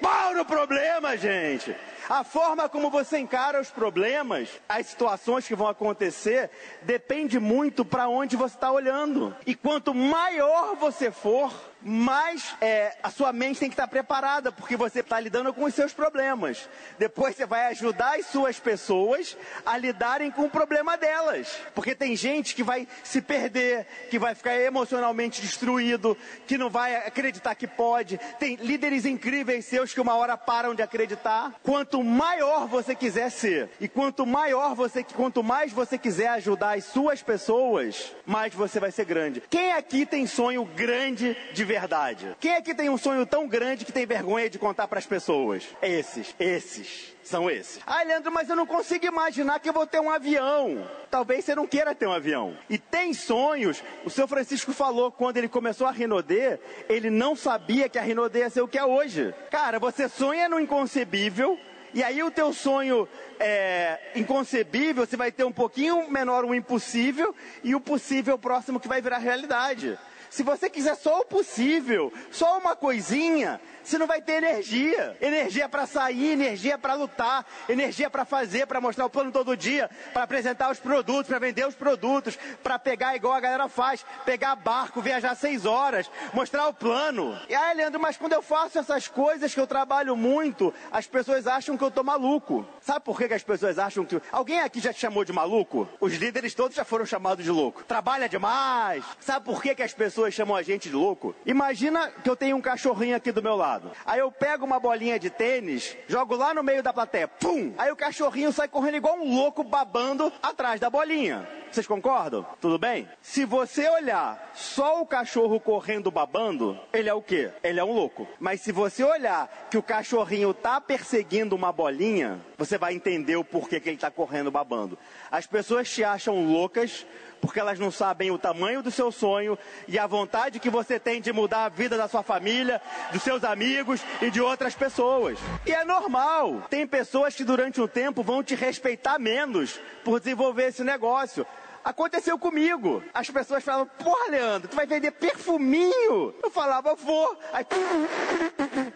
pau 0.00 0.34
no 0.34 0.44
problema, 0.44 1.16
gente. 1.16 1.74
A 2.08 2.24
forma 2.24 2.70
como 2.70 2.88
você 2.88 3.18
encara 3.18 3.60
os 3.60 3.70
problemas, 3.70 4.48
as 4.66 4.86
situações 4.86 5.46
que 5.46 5.54
vão 5.54 5.66
acontecer, 5.66 6.48
depende 6.80 7.38
muito 7.38 7.84
para 7.84 8.08
onde 8.08 8.34
você 8.34 8.54
está 8.54 8.72
olhando. 8.72 9.36
E 9.44 9.54
quanto 9.54 9.92
maior 9.92 10.74
você 10.76 11.10
for, 11.10 11.52
mais 11.82 12.56
é, 12.60 12.96
a 13.02 13.10
sua 13.10 13.32
mente 13.32 13.60
tem 13.60 13.68
que 13.68 13.74
estar 13.74 13.88
preparada, 13.88 14.50
porque 14.50 14.76
você 14.76 15.00
está 15.00 15.18
lidando 15.20 15.52
com 15.52 15.64
os 15.64 15.74
seus 15.74 15.92
problemas. 15.92 16.68
Depois 16.98 17.36
você 17.36 17.46
vai 17.46 17.66
ajudar 17.66 18.18
as 18.18 18.26
suas 18.26 18.58
pessoas 18.58 19.36
a 19.64 19.76
lidarem 19.76 20.30
com 20.30 20.42
o 20.42 20.50
problema 20.50 20.96
delas. 20.96 21.48
Porque 21.74 21.94
tem 21.94 22.16
gente 22.16 22.54
que 22.54 22.62
vai 22.62 22.86
se 23.04 23.20
perder, 23.20 23.86
que 24.10 24.18
vai 24.18 24.34
ficar 24.34 24.54
emocionalmente 24.56 25.40
destruído, 25.40 26.16
que 26.46 26.58
não 26.58 26.68
vai 26.68 26.96
acreditar 26.96 27.54
que 27.54 27.66
pode. 27.66 28.18
Tem 28.38 28.56
líderes 28.56 29.04
incríveis 29.04 29.66
seus 29.66 29.94
que 29.94 30.00
uma 30.00 30.14
hora 30.14 30.36
param 30.36 30.74
de 30.74 30.82
acreditar. 30.82 31.54
Quanto 31.62 32.02
maior 32.02 32.66
você 32.66 32.94
quiser 32.94 33.30
ser, 33.30 33.70
e 33.80 33.88
quanto 33.88 34.26
maior 34.26 34.74
você, 34.74 35.04
quanto 35.04 35.42
mais 35.42 35.72
você 35.72 35.96
quiser 35.96 36.28
ajudar 36.28 36.76
as 36.76 36.84
suas 36.84 37.22
pessoas, 37.22 38.14
mais 38.26 38.52
você 38.54 38.80
vai 38.80 38.90
ser 38.90 39.04
grande. 39.04 39.42
Quem 39.48 39.72
aqui 39.72 40.04
tem 40.04 40.26
sonho 40.26 40.64
grande 40.64 41.36
de 41.52 41.67
verdade? 41.68 42.34
Quem 42.40 42.56
aqui 42.56 42.74
tem 42.74 42.88
um 42.88 42.96
sonho 42.96 43.26
tão 43.26 43.46
grande 43.46 43.84
que 43.84 43.92
tem 43.92 44.06
vergonha 44.06 44.48
de 44.48 44.58
contar 44.58 44.88
para 44.88 44.98
as 44.98 45.06
pessoas? 45.06 45.68
Esses, 45.82 46.34
esses 46.40 47.14
são 47.22 47.50
esses. 47.50 47.78
Ah, 47.86 48.02
Leandro, 48.02 48.32
mas 48.32 48.48
eu 48.48 48.56
não 48.56 48.66
consigo 48.66 49.04
imaginar 49.04 49.60
que 49.60 49.68
eu 49.68 49.72
vou 49.72 49.86
ter 49.86 50.00
um 50.00 50.10
avião. 50.10 50.88
Talvez 51.10 51.44
você 51.44 51.54
não 51.54 51.66
queira 51.66 51.94
ter 51.94 52.06
um 52.06 52.12
avião. 52.12 52.56
E 52.70 52.78
tem 52.78 53.12
sonhos. 53.12 53.82
O 54.04 54.08
seu 54.08 54.26
Francisco 54.26 54.72
falou 54.72 55.12
quando 55.12 55.36
ele 55.36 55.48
começou 55.48 55.86
a 55.86 55.90
Rinodê, 55.90 56.58
ele 56.88 57.10
não 57.10 57.36
sabia 57.36 57.88
que 57.88 57.98
a 57.98 58.02
Rinodê 58.02 58.40
ia 58.40 58.50
ser 58.50 58.62
o 58.62 58.68
que 58.68 58.78
é 58.78 58.84
hoje. 58.84 59.34
Cara, 59.50 59.78
você 59.78 60.08
sonha 60.08 60.48
no 60.48 60.58
inconcebível, 60.58 61.58
e 61.92 62.02
aí 62.02 62.22
o 62.22 62.30
teu 62.30 62.52
sonho 62.52 63.06
é 63.38 63.98
inconcebível, 64.14 65.06
você 65.06 65.16
vai 65.16 65.30
ter 65.30 65.44
um 65.44 65.52
pouquinho 65.52 66.10
menor 66.10 66.44
o 66.44 66.54
impossível 66.54 67.34
e 67.62 67.74
o 67.74 67.80
possível 67.80 68.38
próximo 68.38 68.80
que 68.80 68.88
vai 68.88 69.02
virar 69.02 69.18
realidade. 69.18 69.98
Se 70.30 70.42
você 70.42 70.68
quiser 70.68 70.96
só 70.96 71.20
o 71.20 71.24
possível, 71.24 72.12
só 72.30 72.58
uma 72.58 72.76
coisinha, 72.76 73.60
você 73.88 73.96
não 73.96 74.06
vai 74.06 74.20
ter 74.20 74.34
energia. 74.34 75.16
Energia 75.18 75.66
para 75.66 75.86
sair, 75.86 76.32
energia 76.32 76.76
para 76.76 76.92
lutar, 76.92 77.46
energia 77.68 78.10
para 78.10 78.26
fazer, 78.26 78.66
para 78.66 78.82
mostrar 78.82 79.06
o 79.06 79.10
plano 79.10 79.32
todo 79.32 79.56
dia, 79.56 79.88
para 80.12 80.24
apresentar 80.24 80.70
os 80.70 80.78
produtos, 80.78 81.28
para 81.28 81.38
vender 81.38 81.66
os 81.66 81.74
produtos, 81.74 82.38
para 82.62 82.78
pegar 82.78 83.16
igual 83.16 83.32
a 83.32 83.40
galera 83.40 83.66
faz, 83.66 84.04
pegar 84.26 84.54
barco, 84.56 85.00
viajar 85.00 85.34
seis 85.34 85.64
horas, 85.64 86.10
mostrar 86.34 86.68
o 86.68 86.74
plano. 86.74 87.38
E 87.48 87.54
aí, 87.54 87.76
Leandro, 87.76 87.98
mas 87.98 88.18
quando 88.18 88.34
eu 88.34 88.42
faço 88.42 88.78
essas 88.78 89.08
coisas 89.08 89.54
que 89.54 89.60
eu 89.60 89.66
trabalho 89.66 90.14
muito, 90.14 90.74
as 90.92 91.06
pessoas 91.06 91.46
acham 91.46 91.76
que 91.76 91.84
eu 91.84 91.90
tô 91.90 92.02
maluco. 92.02 92.66
Sabe 92.82 93.00
por 93.00 93.16
que, 93.16 93.28
que 93.28 93.34
as 93.34 93.42
pessoas 93.42 93.78
acham 93.78 94.04
que. 94.04 94.20
Alguém 94.30 94.60
aqui 94.60 94.80
já 94.80 94.92
te 94.92 95.00
chamou 95.00 95.24
de 95.24 95.32
maluco? 95.32 95.88
Os 95.98 96.12
líderes 96.12 96.54
todos 96.54 96.76
já 96.76 96.84
foram 96.84 97.06
chamados 97.06 97.42
de 97.42 97.50
louco. 97.50 97.82
Trabalha 97.84 98.28
demais. 98.28 99.02
Sabe 99.18 99.46
por 99.46 99.62
que, 99.62 99.74
que 99.74 99.82
as 99.82 99.94
pessoas 99.94 100.17
chamam 100.30 100.56
a 100.56 100.62
gente 100.62 100.88
de 100.88 100.94
louco? 100.94 101.34
Imagina 101.46 102.10
que 102.10 102.28
eu 102.28 102.36
tenho 102.36 102.56
um 102.56 102.60
cachorrinho 102.60 103.16
aqui 103.16 103.30
do 103.30 103.42
meu 103.42 103.56
lado. 103.56 103.90
Aí 104.04 104.20
eu 104.20 104.30
pego 104.30 104.64
uma 104.64 104.80
bolinha 104.80 105.18
de 105.18 105.30
tênis, 105.30 105.96
jogo 106.06 106.36
lá 106.36 106.52
no 106.52 106.62
meio 106.62 106.82
da 106.82 106.92
plateia, 106.92 107.28
pum! 107.28 107.72
Aí 107.78 107.90
o 107.90 107.96
cachorrinho 107.96 108.52
sai 108.52 108.68
correndo 108.68 108.96
igual 108.96 109.16
um 109.16 109.34
louco 109.34 109.62
babando 109.62 110.32
atrás 110.42 110.80
da 110.80 110.90
bolinha. 110.90 111.48
Vocês 111.70 111.86
concordam? 111.86 112.46
Tudo 112.60 112.78
bem? 112.78 113.06
Se 113.20 113.44
você 113.44 113.88
olhar 113.88 114.50
só 114.54 115.02
o 115.02 115.06
cachorro 115.06 115.60
correndo 115.60 116.10
babando, 116.10 116.78
ele 116.92 117.08
é 117.08 117.14
o 117.14 117.20
quê? 117.20 117.50
Ele 117.62 117.78
é 117.78 117.84
um 117.84 117.92
louco. 117.92 118.26
Mas 118.40 118.62
se 118.62 118.72
você 118.72 119.04
olhar 119.04 119.68
que 119.70 119.76
o 119.76 119.82
cachorrinho 119.82 120.54
tá 120.54 120.80
perseguindo 120.80 121.54
uma 121.54 121.70
bolinha, 121.70 122.40
você 122.56 122.78
vai 122.78 122.94
entender 122.94 123.36
o 123.36 123.44
porquê 123.44 123.78
que 123.80 123.88
ele 123.88 123.98
tá 123.98 124.10
correndo 124.10 124.50
babando. 124.50 124.98
As 125.30 125.46
pessoas 125.46 125.90
te 125.90 126.02
acham 126.02 126.50
loucas 126.50 127.06
porque 127.40 127.60
elas 127.60 127.78
não 127.78 127.90
sabem 127.90 128.30
o 128.30 128.38
tamanho 128.38 128.82
do 128.82 128.90
seu 128.90 129.10
sonho 129.12 129.58
e 129.86 129.98
a 129.98 130.06
vontade 130.06 130.58
que 130.58 130.70
você 130.70 130.98
tem 130.98 131.20
de 131.20 131.32
mudar 131.32 131.64
a 131.64 131.68
vida 131.68 131.96
da 131.96 132.08
sua 132.08 132.22
família, 132.22 132.80
dos 133.12 133.22
seus 133.22 133.44
amigos 133.44 134.00
e 134.20 134.30
de 134.30 134.40
outras 134.40 134.74
pessoas. 134.74 135.38
E 135.64 135.72
é 135.72 135.84
normal. 135.84 136.62
Tem 136.68 136.86
pessoas 136.86 137.34
que 137.34 137.44
durante 137.44 137.80
um 137.80 137.88
tempo 137.88 138.22
vão 138.22 138.42
te 138.42 138.54
respeitar 138.54 139.18
menos 139.18 139.80
por 140.04 140.18
desenvolver 140.18 140.68
esse 140.68 140.82
negócio. 140.82 141.46
Aconteceu 141.84 142.38
comigo. 142.38 143.02
As 143.14 143.30
pessoas 143.30 143.64
falavam, 143.64 143.86
porra, 143.86 144.30
Leandro, 144.30 144.68
tu 144.68 144.76
vai 144.76 144.86
vender 144.86 145.10
perfuminho? 145.12 146.34
Eu 146.42 146.50
falava, 146.50 146.94
vou. 146.94 147.38
Aí 147.52 147.64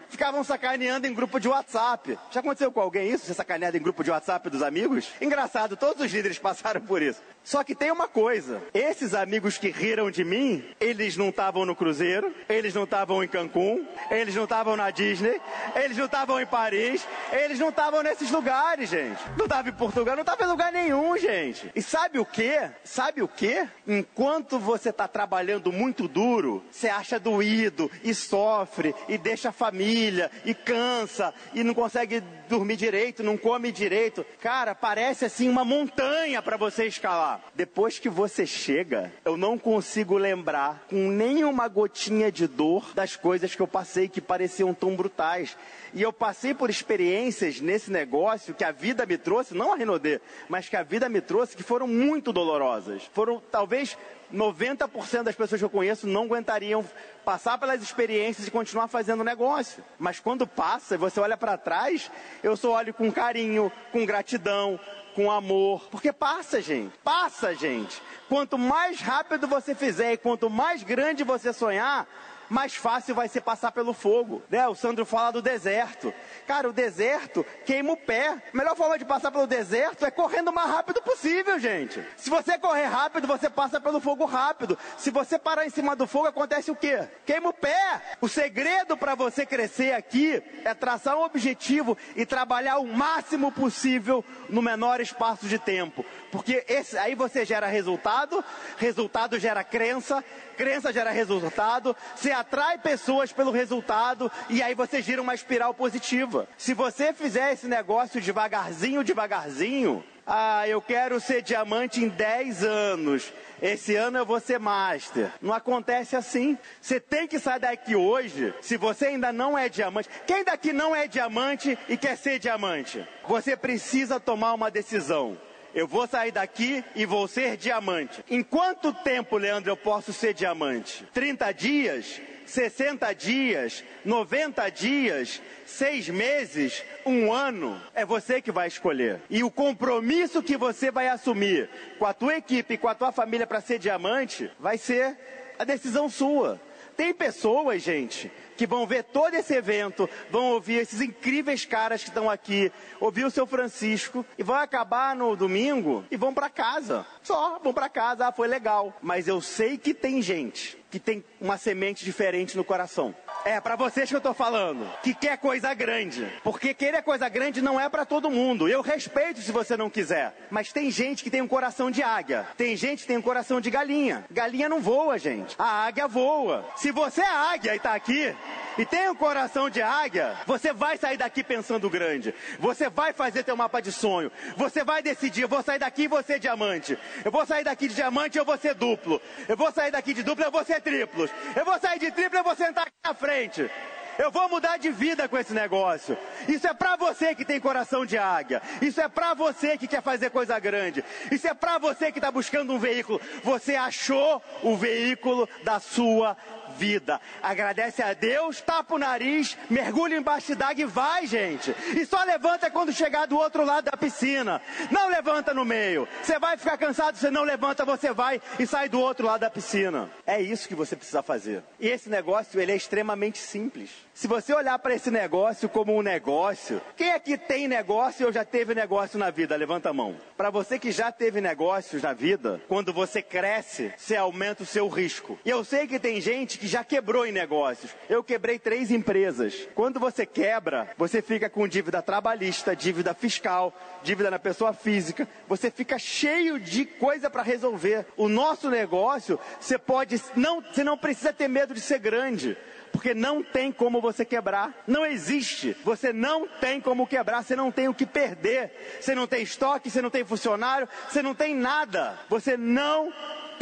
ficavam 0.08 0.44
sacaneando 0.44 1.06
em 1.06 1.14
grupo 1.14 1.40
de 1.40 1.48
WhatsApp. 1.48 2.18
Já 2.30 2.40
aconteceu 2.40 2.70
com 2.70 2.80
alguém 2.80 3.10
isso? 3.10 3.26
Ser 3.26 3.34
sacaneado 3.34 3.76
em 3.76 3.82
grupo 3.82 4.04
de 4.04 4.10
WhatsApp 4.10 4.48
dos 4.50 4.62
amigos? 4.62 5.10
Engraçado, 5.20 5.76
todos 5.76 6.04
os 6.04 6.12
líderes 6.12 6.38
passaram 6.40 6.80
por 6.80 7.02
isso. 7.02 7.20
Só 7.42 7.64
que 7.64 7.74
tem 7.74 7.90
uma 7.90 8.06
coisa: 8.06 8.62
esses 8.72 9.14
amigos 9.14 9.58
que 9.58 9.70
riram 9.70 10.10
de 10.10 10.24
mim, 10.24 10.64
eles 10.78 11.16
não 11.16 11.30
estavam 11.30 11.64
no 11.64 11.74
Cruzeiro, 11.74 12.32
eles 12.48 12.74
não 12.74 12.84
estavam 12.84 13.24
em 13.24 13.28
Cancún, 13.28 13.84
eles 14.10 14.34
não 14.34 14.44
estavam 14.44 14.76
na 14.76 14.90
Disney, 14.90 15.40
eles 15.74 15.96
não 15.96 16.06
estavam 16.06 16.40
em 16.40 16.46
Paris, 16.46 17.06
eles 17.32 17.58
não 17.58 17.70
estavam 17.70 18.02
nesses 18.02 18.30
lugares, 18.30 18.88
gente. 18.90 19.20
Não 19.36 19.46
estavam 19.46 19.72
em 19.72 19.74
Portugal, 19.76 20.14
não 20.14 20.22
estavam 20.22 20.46
em 20.46 20.50
lugar 20.50 20.72
nenhum, 20.72 21.16
gente. 21.18 21.70
E 21.74 21.82
sabe 21.82 22.18
o 22.18 22.24
que? 22.24 22.52
Sabe 22.84 23.22
o 23.22 23.28
que? 23.28 23.66
Enquanto 23.86 24.58
você 24.58 24.90
está 24.90 25.06
trabalhando 25.06 25.72
muito 25.72 26.08
duro, 26.08 26.62
você 26.70 26.88
acha 26.88 27.18
doído 27.18 27.90
e 28.02 28.14
sofre 28.14 28.94
e 29.08 29.16
deixa 29.16 29.50
a 29.50 29.52
família 29.52 30.30
e 30.44 30.54
cansa 30.54 31.32
e 31.54 31.62
não 31.62 31.74
consegue 31.74 32.22
dormir 32.48 32.76
direito, 32.76 33.22
não 33.22 33.36
come 33.36 33.72
direito. 33.72 34.24
Cara, 34.40 34.74
parece 34.74 35.24
assim 35.24 35.48
uma 35.48 35.64
montanha 35.64 36.42
para 36.42 36.56
você 36.56 36.86
escalar. 36.86 37.40
Depois 37.54 37.98
que 37.98 38.08
você 38.08 38.46
chega, 38.46 39.12
eu 39.24 39.36
não 39.36 39.58
consigo 39.58 40.18
lembrar 40.18 40.84
com 40.88 41.10
nenhuma 41.10 41.68
gotinha 41.68 42.30
de 42.30 42.46
dor 42.46 42.92
das 42.94 43.16
coisas 43.16 43.54
que 43.54 43.62
eu 43.62 43.66
passei 43.66 44.08
que 44.08 44.20
pareciam 44.20 44.74
tão 44.74 44.94
brutais. 44.94 45.56
E 45.94 46.00
eu 46.00 46.12
passei 46.12 46.54
por 46.54 46.70
experiências 46.70 47.60
nesse 47.60 47.90
negócio 47.90 48.54
que 48.54 48.64
a 48.64 48.72
vida 48.72 49.04
me 49.04 49.18
trouxe, 49.18 49.54
não 49.54 49.72
a 49.72 49.76
Renaudet, 49.76 50.22
mas 50.48 50.68
que 50.68 50.76
a 50.76 50.82
vida 50.82 51.08
me 51.08 51.20
trouxe 51.20 51.56
que 51.56 51.62
foram 51.62 51.86
muito 51.86 52.32
dolorosas. 52.32 53.02
Foram 53.12 53.42
talvez 53.50 53.96
90% 54.32 55.22
das 55.22 55.34
pessoas 55.34 55.60
que 55.60 55.64
eu 55.64 55.70
conheço 55.70 56.06
não 56.06 56.24
aguentariam 56.24 56.84
passar 57.24 57.58
pelas 57.58 57.82
experiências 57.82 58.46
e 58.46 58.50
continuar 58.50 58.88
fazendo 58.88 59.22
negócio. 59.22 59.84
Mas 59.98 60.18
quando 60.18 60.46
passa 60.46 60.96
você 60.96 61.20
olha 61.20 61.36
para 61.36 61.58
trás, 61.58 62.10
eu 62.42 62.56
só 62.56 62.72
olho 62.72 62.94
com 62.94 63.12
carinho, 63.12 63.70
com 63.92 64.06
gratidão, 64.06 64.80
com 65.14 65.30
amor. 65.30 65.88
Porque 65.90 66.12
passa, 66.12 66.60
gente. 66.62 66.96
Passa, 67.04 67.54
gente. 67.54 68.02
Quanto 68.28 68.56
mais 68.56 69.00
rápido 69.00 69.46
você 69.46 69.74
fizer 69.74 70.14
e 70.14 70.16
quanto 70.16 70.48
mais 70.48 70.82
grande 70.82 71.22
você 71.22 71.52
sonhar, 71.52 72.06
mais 72.52 72.74
fácil 72.74 73.14
vai 73.14 73.28
ser 73.28 73.40
passar 73.40 73.72
pelo 73.72 73.94
fogo. 73.94 74.42
Né? 74.50 74.68
O 74.68 74.74
Sandro 74.74 75.06
fala 75.06 75.32
do 75.32 75.40
deserto. 75.40 76.12
Cara, 76.46 76.68
o 76.68 76.72
deserto 76.72 77.44
queima 77.64 77.92
o 77.92 77.96
pé. 77.96 78.28
A 78.52 78.56
melhor 78.56 78.76
forma 78.76 78.98
de 78.98 79.04
passar 79.04 79.32
pelo 79.32 79.46
deserto 79.46 80.04
é 80.04 80.10
correndo 80.10 80.48
o 80.48 80.54
mais 80.54 80.70
rápido 80.70 81.00
possível, 81.00 81.58
gente. 81.58 82.04
Se 82.16 82.28
você 82.28 82.58
correr 82.58 82.84
rápido, 82.84 83.26
você 83.26 83.48
passa 83.48 83.80
pelo 83.80 84.00
fogo 84.00 84.26
rápido. 84.26 84.78
Se 84.98 85.10
você 85.10 85.38
parar 85.38 85.66
em 85.66 85.70
cima 85.70 85.96
do 85.96 86.06
fogo, 86.06 86.26
acontece 86.26 86.70
o 86.70 86.76
quê? 86.76 87.08
Queima 87.24 87.48
o 87.48 87.54
pé. 87.54 88.02
O 88.20 88.28
segredo 88.28 88.96
para 88.98 89.14
você 89.14 89.46
crescer 89.46 89.94
aqui 89.94 90.42
é 90.62 90.74
traçar 90.74 91.16
um 91.16 91.22
objetivo 91.22 91.96
e 92.14 92.26
trabalhar 92.26 92.78
o 92.78 92.86
máximo 92.86 93.50
possível 93.50 94.22
no 94.50 94.60
menor 94.60 95.00
espaço 95.00 95.46
de 95.46 95.58
tempo. 95.58 96.04
Porque 96.32 96.64
esse, 96.66 96.96
aí 96.96 97.14
você 97.14 97.44
gera 97.44 97.66
resultado, 97.66 98.42
resultado 98.78 99.38
gera 99.38 99.62
crença, 99.62 100.24
crença 100.56 100.90
gera 100.90 101.10
resultado, 101.10 101.94
você 102.16 102.32
atrai 102.32 102.78
pessoas 102.78 103.30
pelo 103.30 103.50
resultado 103.50 104.32
e 104.48 104.62
aí 104.62 104.74
você 104.74 105.02
gira 105.02 105.20
uma 105.20 105.34
espiral 105.34 105.74
positiva. 105.74 106.48
Se 106.56 106.72
você 106.72 107.12
fizer 107.12 107.52
esse 107.52 107.68
negócio 107.68 108.18
devagarzinho, 108.18 109.04
devagarzinho, 109.04 110.02
ah, 110.26 110.66
eu 110.66 110.80
quero 110.80 111.20
ser 111.20 111.42
diamante 111.42 112.02
em 112.02 112.08
10 112.08 112.64
anos. 112.64 113.30
Esse 113.60 113.94
ano 113.94 114.16
eu 114.16 114.24
vou 114.24 114.40
ser 114.40 114.58
master. 114.58 115.30
Não 115.42 115.52
acontece 115.52 116.16
assim. 116.16 116.56
Você 116.80 116.98
tem 116.98 117.28
que 117.28 117.38
sair 117.38 117.60
daqui 117.60 117.94
hoje, 117.94 118.54
se 118.62 118.78
você 118.78 119.08
ainda 119.08 119.32
não 119.32 119.58
é 119.58 119.68
diamante. 119.68 120.08
Quem 120.26 120.44
daqui 120.44 120.72
não 120.72 120.96
é 120.96 121.06
diamante 121.06 121.78
e 121.90 121.96
quer 121.98 122.16
ser 122.16 122.38
diamante? 122.38 123.06
Você 123.28 123.54
precisa 123.54 124.18
tomar 124.18 124.54
uma 124.54 124.70
decisão. 124.70 125.36
Eu 125.74 125.86
vou 125.86 126.06
sair 126.06 126.32
daqui 126.32 126.84
e 126.94 127.06
vou 127.06 127.26
ser 127.26 127.56
diamante. 127.56 128.24
Em 128.28 128.42
quanto 128.42 128.92
tempo, 128.92 129.36
Leandro, 129.38 129.70
eu 129.70 129.76
posso 129.76 130.12
ser 130.12 130.34
diamante? 130.34 131.06
30 131.14 131.52
dias? 131.52 132.20
60 132.44 133.12
dias? 133.14 133.84
90 134.04 134.68
dias? 134.70 135.40
Seis 135.64 136.08
meses? 136.08 136.84
Um 137.06 137.32
ano? 137.32 137.80
É 137.94 138.04
você 138.04 138.42
que 138.42 138.52
vai 138.52 138.68
escolher. 138.68 139.22
E 139.30 139.42
o 139.42 139.50
compromisso 139.50 140.42
que 140.42 140.56
você 140.56 140.90
vai 140.90 141.08
assumir 141.08 141.70
com 141.98 142.04
a 142.04 142.12
tua 142.12 142.36
equipe 142.36 142.76
com 142.76 142.88
a 142.88 142.94
tua 142.94 143.12
família 143.12 143.46
para 143.46 143.60
ser 143.60 143.78
diamante 143.78 144.50
vai 144.60 144.76
ser 144.76 145.16
a 145.58 145.64
decisão 145.64 146.08
sua. 146.08 146.60
Tem 146.96 147.14
pessoas, 147.14 147.82
gente, 147.82 148.30
que 148.62 148.66
vão 148.68 148.86
ver 148.86 149.02
todo 149.02 149.34
esse 149.34 149.52
evento, 149.52 150.08
vão 150.30 150.52
ouvir 150.52 150.74
esses 150.74 151.00
incríveis 151.00 151.66
caras 151.66 152.00
que 152.00 152.10
estão 152.10 152.30
aqui, 152.30 152.70
ouvir 153.00 153.24
o 153.24 153.30
seu 153.30 153.44
Francisco 153.44 154.24
e 154.38 154.42
vão 154.44 154.54
acabar 154.54 155.16
no 155.16 155.34
domingo 155.34 156.04
e 156.12 156.16
vão 156.16 156.32
para 156.32 156.48
casa. 156.48 157.04
Só 157.24 157.58
vão 157.58 157.74
para 157.74 157.88
casa, 157.88 158.28
ah, 158.28 158.30
foi 158.30 158.46
legal. 158.46 158.96
Mas 159.02 159.26
eu 159.26 159.40
sei 159.40 159.76
que 159.76 159.92
tem 159.92 160.22
gente 160.22 160.78
que 160.92 161.00
tem 161.00 161.24
uma 161.40 161.58
semente 161.58 162.04
diferente 162.04 162.56
no 162.56 162.62
coração. 162.62 163.12
É, 163.44 163.60
para 163.60 163.74
vocês 163.74 164.08
que 164.08 164.14
eu 164.14 164.20
tô 164.20 164.32
falando, 164.32 164.88
que 165.02 165.12
quer 165.12 165.36
coisa 165.36 165.74
grande. 165.74 166.26
Porque 166.44 166.72
querer 166.72 167.02
coisa 167.02 167.28
grande 167.28 167.60
não 167.60 167.80
é 167.80 167.88
para 167.88 168.04
todo 168.04 168.30
mundo. 168.30 168.68
Eu 168.68 168.82
respeito 168.82 169.40
se 169.40 169.50
você 169.50 169.76
não 169.76 169.90
quiser. 169.90 170.32
Mas 170.48 170.72
tem 170.72 170.92
gente 170.92 171.24
que 171.24 171.30
tem 171.30 171.42
um 171.42 171.48
coração 171.48 171.90
de 171.90 172.04
águia. 172.04 172.46
Tem 172.56 172.76
gente 172.76 173.00
que 173.00 173.08
tem 173.08 173.16
um 173.16 173.22
coração 173.22 173.60
de 173.60 173.68
galinha. 173.68 174.24
Galinha 174.30 174.68
não 174.68 174.80
voa, 174.80 175.18
gente. 175.18 175.56
A 175.58 175.86
águia 175.86 176.06
voa. 176.06 176.64
Se 176.76 176.92
você 176.92 177.20
é 177.20 177.26
águia 177.26 177.74
e 177.74 177.80
tá 177.80 177.94
aqui, 177.94 178.32
e 178.78 178.86
tem 178.86 179.08
um 179.08 179.14
coração 179.14 179.68
de 179.68 179.82
águia, 179.82 180.36
você 180.46 180.72
vai 180.72 180.96
sair 180.96 181.16
daqui 181.16 181.42
pensando 181.42 181.90
grande. 181.90 182.32
Você 182.60 182.88
vai 182.88 183.12
fazer 183.12 183.42
teu 183.42 183.56
mapa 183.56 183.82
de 183.82 183.90
sonho. 183.90 184.30
Você 184.56 184.84
vai 184.84 185.02
decidir, 185.02 185.42
eu 185.42 185.48
vou 185.48 185.64
sair 185.64 185.80
daqui 185.80 186.08
e 186.08 186.22
ser 186.22 186.38
diamante. 186.38 186.96
Eu 187.24 187.32
vou 187.32 187.44
sair 187.44 187.64
daqui 187.64 187.88
de 187.88 187.94
diamante 187.94 188.38
e 188.38 188.40
eu 188.40 188.44
vou 188.44 188.56
ser 188.56 188.74
duplo. 188.74 189.20
Eu 189.48 189.56
vou 189.56 189.72
sair 189.72 189.90
daqui 189.90 190.14
de 190.14 190.22
duplo 190.22 190.44
e 190.44 190.46
eu 190.46 190.52
vou 190.52 190.64
ser 190.64 190.80
triplos. 190.80 191.28
Eu 191.56 191.64
vou 191.64 191.78
sair 191.80 191.98
de 191.98 192.12
triplo 192.12 192.38
e 192.38 192.40
eu 192.40 192.44
vou 192.44 192.54
sentar 192.54 192.84
aqui 192.84 192.92
na 193.04 193.14
frente 193.14 193.31
frente. 193.32 193.70
Eu 194.18 194.30
vou 194.30 194.46
mudar 194.46 194.76
de 194.76 194.90
vida 194.90 195.26
com 195.26 195.38
esse 195.38 195.54
negócio. 195.54 196.18
Isso 196.46 196.66
é 196.66 196.74
para 196.74 196.96
você 196.96 197.34
que 197.34 197.46
tem 197.46 197.58
coração 197.58 198.04
de 198.04 198.18
águia. 198.18 198.60
Isso 198.82 199.00
é 199.00 199.08
para 199.08 199.32
você 199.32 199.78
que 199.78 199.88
quer 199.88 200.02
fazer 200.02 200.28
coisa 200.28 200.58
grande. 200.58 201.02
Isso 201.30 201.48
é 201.48 201.54
para 201.54 201.78
você 201.78 202.12
que 202.12 202.18
está 202.18 202.30
buscando 202.30 202.74
um 202.74 202.78
veículo. 202.78 203.18
Você 203.42 203.74
achou 203.74 204.42
o 204.62 204.76
veículo 204.76 205.48
da 205.64 205.80
sua 205.80 206.36
vida. 206.72 207.20
Agradece 207.42 208.02
a 208.02 208.12
Deus, 208.12 208.60
tapa 208.60 208.94
o 208.94 208.98
nariz, 208.98 209.56
mergulha 209.70 210.16
embaixo 210.16 210.54
d'água 210.56 210.82
e 210.82 210.86
vai, 210.86 211.26
gente. 211.26 211.74
E 211.96 212.04
só 212.04 212.22
levanta 212.24 212.70
quando 212.70 212.92
chegar 212.92 213.26
do 213.26 213.36
outro 213.36 213.64
lado 213.64 213.84
da 213.84 213.96
piscina. 213.96 214.60
Não 214.90 215.08
levanta 215.08 215.54
no 215.54 215.64
meio. 215.64 216.08
Você 216.22 216.38
vai 216.38 216.56
ficar 216.56 216.76
cansado, 216.76 217.16
você 217.16 217.30
não 217.30 217.44
levanta, 217.44 217.84
você 217.84 218.12
vai 218.12 218.40
e 218.58 218.66
sai 218.66 218.88
do 218.88 219.00
outro 219.00 219.26
lado 219.26 219.40
da 219.40 219.50
piscina. 219.50 220.10
É 220.26 220.40
isso 220.40 220.68
que 220.68 220.74
você 220.74 220.96
precisa 220.96 221.22
fazer. 221.22 221.62
E 221.78 221.88
esse 221.88 222.08
negócio, 222.08 222.60
ele 222.60 222.72
é 222.72 222.76
extremamente 222.76 223.38
simples. 223.38 223.90
Se 224.14 224.28
você 224.28 224.52
olhar 224.52 224.78
para 224.78 224.94
esse 224.94 225.10
negócio 225.10 225.70
como 225.70 225.96
um 225.96 226.02
negócio, 226.02 226.82
quem 226.96 227.12
aqui 227.12 227.38
tem 227.38 227.66
negócio 227.66 228.26
ou 228.26 228.32
já 228.32 228.44
teve 228.44 228.74
negócio 228.74 229.18
na 229.18 229.30
vida? 229.30 229.56
Levanta 229.56 229.88
a 229.88 229.92
mão. 229.92 230.14
Para 230.36 230.50
você 230.50 230.78
que 230.78 230.92
já 230.92 231.10
teve 231.10 231.40
negócios 231.40 232.02
na 232.02 232.12
vida, 232.12 232.60
quando 232.68 232.92
você 232.92 233.22
cresce, 233.22 233.90
você 233.96 234.14
aumenta 234.14 234.64
o 234.64 234.66
seu 234.66 234.86
risco. 234.86 235.38
E 235.46 235.50
eu 235.50 235.64
sei 235.64 235.86
que 235.86 235.98
tem 235.98 236.20
gente 236.20 236.58
que 236.58 236.66
já 236.66 236.84
quebrou 236.84 237.24
em 237.24 237.32
negócios. 237.32 237.94
Eu 238.08 238.22
quebrei 238.22 238.58
três 238.58 238.90
empresas. 238.90 239.66
Quando 239.74 239.98
você 239.98 240.26
quebra, 240.26 240.90
você 240.98 241.22
fica 241.22 241.48
com 241.48 241.66
dívida 241.66 242.02
trabalhista, 242.02 242.76
dívida 242.76 243.14
fiscal, 243.14 243.74
dívida 244.02 244.30
na 244.30 244.38
pessoa 244.38 244.74
física. 244.74 245.26
Você 245.48 245.70
fica 245.70 245.98
cheio 245.98 246.60
de 246.60 246.84
coisa 246.84 247.30
para 247.30 247.42
resolver. 247.42 248.04
O 248.14 248.28
nosso 248.28 248.68
negócio, 248.68 249.40
você 249.58 249.78
pode 249.78 250.20
não, 250.36 250.60
você 250.60 250.84
não 250.84 250.98
precisa 250.98 251.32
ter 251.32 251.48
medo 251.48 251.72
de 251.72 251.80
ser 251.80 251.98
grande 251.98 252.58
porque 252.92 253.14
não 253.14 253.42
tem 253.42 253.72
como 253.72 254.00
você 254.00 254.24
quebrar. 254.24 254.84
Não 254.86 255.04
existe. 255.04 255.76
Você 255.82 256.12
não 256.12 256.46
tem 256.46 256.80
como 256.80 257.06
quebrar, 257.06 257.42
você 257.42 257.56
não 257.56 257.72
tem 257.72 257.88
o 257.88 257.94
que 257.94 258.06
perder. 258.06 258.98
Você 259.00 259.14
não 259.14 259.26
tem 259.26 259.42
estoque, 259.42 259.90
você 259.90 260.02
não 260.02 260.10
tem 260.10 260.24
funcionário, 260.24 260.88
você 261.08 261.22
não 261.22 261.34
tem 261.34 261.54
nada. 261.54 262.18
Você 262.28 262.56
não 262.56 263.12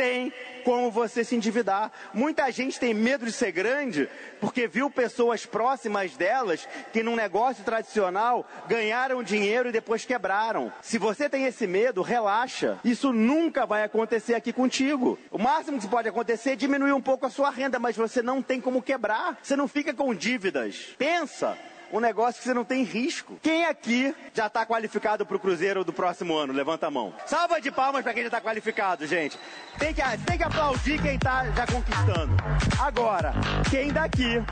tem 0.00 0.32
como 0.64 0.90
você 0.90 1.22
se 1.22 1.36
endividar. 1.36 1.92
Muita 2.14 2.50
gente 2.50 2.80
tem 2.80 2.94
medo 2.94 3.26
de 3.26 3.32
ser 3.32 3.52
grande 3.52 4.08
porque 4.40 4.66
viu 4.66 4.90
pessoas 4.90 5.44
próximas 5.44 6.16
delas 6.16 6.66
que 6.90 7.02
num 7.02 7.14
negócio 7.14 7.62
tradicional 7.62 8.48
ganharam 8.66 9.22
dinheiro 9.22 9.68
e 9.68 9.72
depois 9.72 10.06
quebraram. 10.06 10.72
Se 10.80 10.96
você 10.96 11.28
tem 11.28 11.44
esse 11.44 11.66
medo, 11.66 12.00
relaxa. 12.00 12.78
Isso 12.82 13.12
nunca 13.12 13.66
vai 13.66 13.82
acontecer 13.84 14.34
aqui 14.34 14.54
contigo. 14.54 15.18
O 15.30 15.36
máximo 15.36 15.78
que 15.78 15.86
pode 15.86 16.08
acontecer 16.08 16.52
é 16.52 16.56
diminuir 16.56 16.92
um 16.92 17.02
pouco 17.02 17.26
a 17.26 17.30
sua 17.30 17.50
renda, 17.50 17.78
mas 17.78 17.94
você 17.94 18.22
não 18.22 18.40
tem 18.40 18.58
como 18.58 18.80
quebrar. 18.80 19.38
Você 19.42 19.54
não 19.54 19.68
fica 19.68 19.92
com 19.92 20.14
dívidas. 20.14 20.94
Pensa 20.96 21.58
um 21.92 22.00
negócio 22.00 22.40
que 22.40 22.46
você 22.46 22.54
não 22.54 22.64
tem 22.64 22.82
risco. 22.82 23.38
Quem 23.42 23.64
aqui 23.64 24.14
já 24.32 24.46
está 24.46 24.64
qualificado 24.64 25.26
para 25.26 25.36
o 25.36 25.40
Cruzeiro 25.40 25.84
do 25.84 25.92
próximo 25.92 26.36
ano? 26.36 26.52
Levanta 26.52 26.86
a 26.86 26.90
mão. 26.90 27.12
Salva 27.26 27.60
de 27.60 27.70
palmas 27.70 28.02
para 28.02 28.12
quem 28.12 28.22
já 28.22 28.28
está 28.28 28.40
qualificado, 28.40 29.06
gente. 29.06 29.38
Tem 29.78 29.92
que, 29.92 30.02
tem 30.26 30.38
que 30.38 30.44
aplaudir 30.44 31.00
quem 31.00 31.16
está 31.16 31.44
já 31.50 31.66
conquistando. 31.66 32.34
Agora, 32.78 33.32
quem 33.70 33.92
daqui 33.92 34.42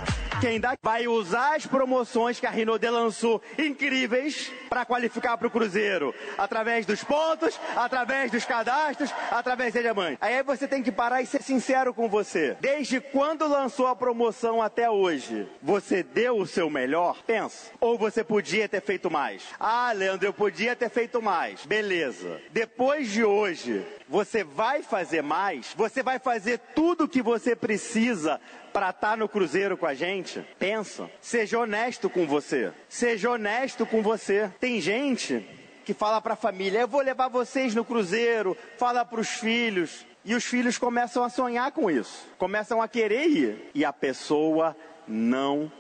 quem 0.41 0.61
daqui 0.61 0.79
vai 0.83 1.09
usar 1.09 1.57
as 1.57 1.67
promoções 1.67 2.39
que 2.39 2.47
a 2.47 2.51
Rinode 2.51 2.89
lançou, 2.89 3.43
incríveis, 3.59 4.53
para 4.69 4.85
qualificar 4.85 5.37
para 5.37 5.49
o 5.49 5.51
Cruzeiro, 5.51 6.15
através 6.37 6.87
dos 6.87 7.03
pontos, 7.03 7.59
através 7.77 8.31
dos 8.31 8.45
cadastros, 8.45 9.13
através 9.31 9.73
de 9.73 9.81
diamante. 9.81 10.19
Aí 10.21 10.43
você 10.43 10.69
tem 10.69 10.83
que 10.83 10.93
parar 10.93 11.23
e 11.23 11.27
ser 11.27 11.43
sincero 11.43 11.93
com 11.93 12.09
você. 12.09 12.57
Desde 12.61 13.01
quando 13.01 13.49
lançou 13.49 13.87
a 13.87 13.97
promoção 13.97 14.63
até 14.63 14.89
hoje, 14.89 15.49
você 15.63 16.03
deu 16.03 16.39
o 16.39 16.47
seu 16.47 16.71
melhor? 16.71 17.17
Pensa. 17.27 17.73
Ou 17.81 17.99
você 17.99 18.23
podia 18.23 18.69
ter 18.69 18.81
feito 18.81 19.11
mais? 19.11 19.43
Ah, 19.59 19.93
Leandro, 19.93 20.29
eu 20.29 20.33
podia 20.33 20.77
ter 20.77 20.91
feito 20.91 21.21
mais. 21.21 21.67
Beleza. 21.67 22.41
Depois 22.51 23.11
de 23.11 23.25
hoje, 23.25 23.85
você 24.09 24.43
vai 24.43 24.83
fazer 24.83 25.23
mais? 25.23 25.75
Você 25.77 26.03
vai 26.03 26.19
fazer 26.19 26.59
tudo 26.75 27.05
o 27.05 27.09
que 27.09 27.23
você 27.23 27.55
precisa 27.55 28.41
para 28.73 28.91
estar 28.91 29.11
tá 29.11 29.17
no 29.17 29.29
cruzeiro 29.29 29.77
com 29.77 29.87
a 29.87 29.95
gente? 29.95 30.45
Pensa. 30.59 31.11
Seja 31.21 31.59
honesto 31.59 32.09
com 32.09 32.27
você. 32.27 32.73
Seja 32.89 33.31
honesto 33.31 33.85
com 33.85 34.03
você. 34.03 34.51
Tem 34.59 34.81
gente 34.81 35.47
que 35.85 35.93
fala 35.93 36.21
para 36.21 36.35
a 36.35 36.37
família: 36.37 36.81
"Eu 36.81 36.89
vou 36.89 37.03
levar 37.03 37.29
vocês 37.29 37.75
no 37.75 37.85
cruzeiro", 37.85 38.57
fala 38.79 39.05
para 39.05 39.21
os 39.21 39.29
filhos, 39.29 40.07
e 40.25 40.35
os 40.35 40.45
filhos 40.45 40.79
começam 40.79 41.23
a 41.23 41.29
sonhar 41.29 41.73
com 41.73 41.91
isso, 41.91 42.27
começam 42.37 42.83
a 42.83 42.89
querer 42.89 43.27
ir, 43.27 43.71
e 43.75 43.85
a 43.85 43.93
pessoa 43.93 44.77
não 45.07 45.71